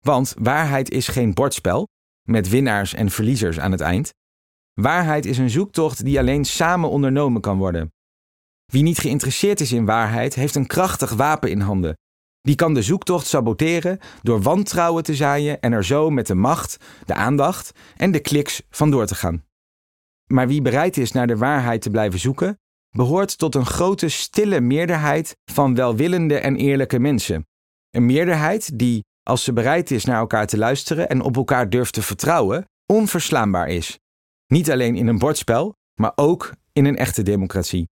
Want 0.00 0.34
waarheid 0.38 0.90
is 0.90 1.08
geen 1.08 1.34
bordspel 1.34 1.88
met 2.22 2.48
winnaars 2.48 2.94
en 2.94 3.10
verliezers 3.10 3.60
aan 3.60 3.72
het 3.72 3.80
eind. 3.80 4.14
Waarheid 4.74 5.26
is 5.26 5.38
een 5.38 5.50
zoektocht 5.50 6.04
die 6.04 6.18
alleen 6.18 6.44
samen 6.44 6.90
ondernomen 6.90 7.40
kan 7.40 7.58
worden. 7.58 7.92
Wie 8.64 8.82
niet 8.82 8.98
geïnteresseerd 8.98 9.60
is 9.60 9.72
in 9.72 9.84
waarheid, 9.84 10.34
heeft 10.34 10.54
een 10.54 10.66
krachtig 10.66 11.12
wapen 11.12 11.50
in 11.50 11.60
handen. 11.60 11.96
Die 12.40 12.54
kan 12.54 12.74
de 12.74 12.82
zoektocht 12.82 13.26
saboteren 13.26 13.98
door 14.22 14.42
wantrouwen 14.42 15.02
te 15.02 15.14
zaaien 15.14 15.60
en 15.60 15.72
er 15.72 15.84
zo 15.84 16.10
met 16.10 16.26
de 16.26 16.34
macht, 16.34 16.76
de 17.06 17.14
aandacht 17.14 17.72
en 17.96 18.10
de 18.10 18.20
kliks 18.20 18.62
vandoor 18.70 19.06
te 19.06 19.14
gaan. 19.14 19.44
Maar 20.26 20.48
wie 20.48 20.62
bereid 20.62 20.96
is 20.96 21.12
naar 21.12 21.26
de 21.26 21.36
waarheid 21.36 21.82
te 21.82 21.90
blijven 21.90 22.18
zoeken, 22.18 22.58
behoort 22.90 23.38
tot 23.38 23.54
een 23.54 23.66
grote 23.66 24.08
stille 24.08 24.60
meerderheid 24.60 25.36
van 25.44 25.74
welwillende 25.74 26.38
en 26.38 26.56
eerlijke 26.56 26.98
mensen. 26.98 27.46
Een 27.90 28.06
meerderheid 28.06 28.78
die, 28.78 29.04
als 29.22 29.44
ze 29.44 29.52
bereid 29.52 29.90
is 29.90 30.04
naar 30.04 30.18
elkaar 30.18 30.46
te 30.46 30.58
luisteren 30.58 31.08
en 31.08 31.20
op 31.20 31.36
elkaar 31.36 31.70
durft 31.70 31.92
te 31.92 32.02
vertrouwen, 32.02 32.64
onverslaanbaar 32.86 33.68
is. 33.68 33.98
Niet 34.46 34.70
alleen 34.70 34.96
in 34.96 35.06
een 35.06 35.18
bordspel, 35.18 35.74
maar 35.94 36.12
ook 36.14 36.52
in 36.72 36.84
een 36.84 36.96
echte 36.96 37.22
democratie. 37.22 37.88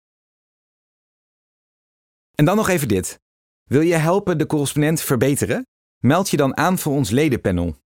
En 2.35 2.45
dan 2.45 2.57
nog 2.57 2.69
even 2.69 2.89
dit. 2.89 3.21
Wil 3.63 3.81
je 3.81 3.95
helpen 3.95 4.39
de 4.39 4.47
correspondent 4.47 5.01
verbeteren? 5.01 5.67
Meld 5.99 6.31
je 6.31 6.37
dan 6.37 6.57
aan 6.57 6.79
voor 6.79 6.93
ons 6.93 7.11
ledenpanel. 7.11 7.77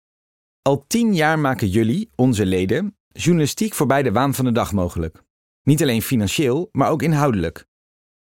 Al 0.62 0.84
tien 0.86 1.14
jaar 1.14 1.38
maken 1.38 1.68
jullie, 1.68 2.10
onze 2.14 2.46
leden, 2.46 2.96
journalistiek 3.08 3.74
voorbij 3.74 4.02
de 4.02 4.12
waan 4.12 4.34
van 4.34 4.44
de 4.44 4.52
dag 4.52 4.72
mogelijk. 4.72 5.22
Niet 5.66 5.82
alleen 5.82 6.02
financieel, 6.02 6.68
maar 6.72 6.90
ook 6.90 7.02
inhoudelijk. 7.02 7.66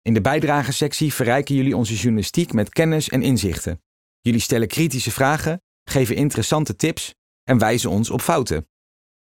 In 0.02 0.14
de 0.14 0.20
bijdragesectie 0.20 1.14
verrijken 1.14 1.54
jullie 1.54 1.76
onze 1.76 1.94
journalistiek 1.94 2.52
met 2.52 2.68
kennis 2.68 3.08
en 3.08 3.22
inzichten. 3.22 3.82
Jullie 4.20 4.40
stellen 4.40 4.68
kritische 4.68 5.10
vragen, 5.10 5.62
geven 5.84 6.16
interessante 6.16 6.76
tips 6.76 7.14
en 7.44 7.58
wijzen 7.58 7.90
ons 7.90 8.10
op 8.10 8.20
fouten. 8.20 8.68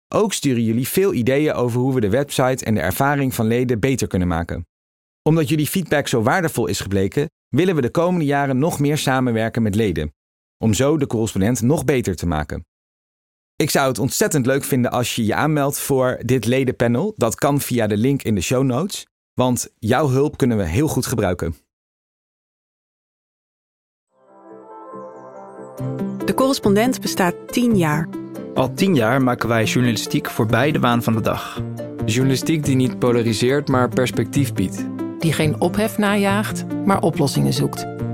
Ook 0.09 0.33
sturen 0.33 0.65
jullie 0.65 0.89
veel 0.89 1.13
ideeën 1.13 1.53
over 1.53 1.81
hoe 1.81 1.95
we 1.95 2.01
de 2.01 2.09
website 2.09 2.65
en 2.65 2.75
de 2.75 2.81
ervaring 2.81 3.35
van 3.35 3.47
leden 3.47 3.81
beter 3.81 4.07
kunnen 4.07 4.29
maken. 4.29 4.67
Omdat 5.23 5.49
jullie 5.49 5.67
feedback 5.67 6.09
zo 6.09 6.23
waardevol 6.23 6.67
is 6.67 6.81
gebleken, 6.81 7.31
willen 7.49 7.75
we 7.75 7.81
de 7.81 7.91
komende 7.91 8.27
jaren 8.27 8.59
nog 8.59 8.79
meer 8.79 8.99
samenwerken 8.99 9.63
met 9.63 9.75
leden, 9.75 10.15
om 10.59 10.75
zo 10.75 10.97
de 10.97 11.07
correspondent 11.07 11.63
nog 11.63 11.85
beter 11.85 12.17
te 12.17 12.27
maken. 12.27 12.65
Ik 13.61 13.71
zou 13.71 13.89
het 13.89 13.99
ontzettend 13.99 14.47
leuk 14.47 14.65
vinden 14.65 14.91
als 14.91 15.15
je 15.15 15.25
je 15.25 15.35
aanmeldt 15.35 15.79
voor 15.79 16.19
dit 16.25 16.47
ledenpanel. 16.47 17.13
Dat 17.17 17.35
kan 17.35 17.61
via 17.61 17.87
de 17.87 17.97
link 17.97 18.23
in 18.23 18.35
de 18.35 18.41
show 18.41 18.63
notes, 18.63 19.07
want 19.35 19.69
jouw 19.79 20.09
hulp 20.09 20.37
kunnen 20.37 20.57
we 20.57 20.65
heel 20.65 20.89
goed 20.89 21.07
gebruiken. 21.07 21.55
De 26.25 26.33
correspondent 26.35 27.01
bestaat 27.01 27.35
10 27.47 27.77
jaar. 27.77 28.09
Al 28.55 28.75
tien 28.75 28.95
jaar 28.95 29.23
maken 29.23 29.49
wij 29.49 29.65
journalistiek 29.65 30.31
voorbij 30.31 30.73
de 30.73 30.79
waan 30.79 31.03
van 31.03 31.13
de 31.13 31.21
dag. 31.21 31.63
Journalistiek 32.05 32.65
die 32.65 32.77
niet 32.77 32.99
polariseert, 32.99 33.69
maar 33.69 33.89
perspectief 33.89 34.53
biedt. 34.53 34.85
Die 35.19 35.33
geen 35.33 35.61
ophef 35.61 35.99
najaagt, 35.99 36.65
maar 36.85 37.01
oplossingen 37.01 37.53
zoekt. 37.53 38.00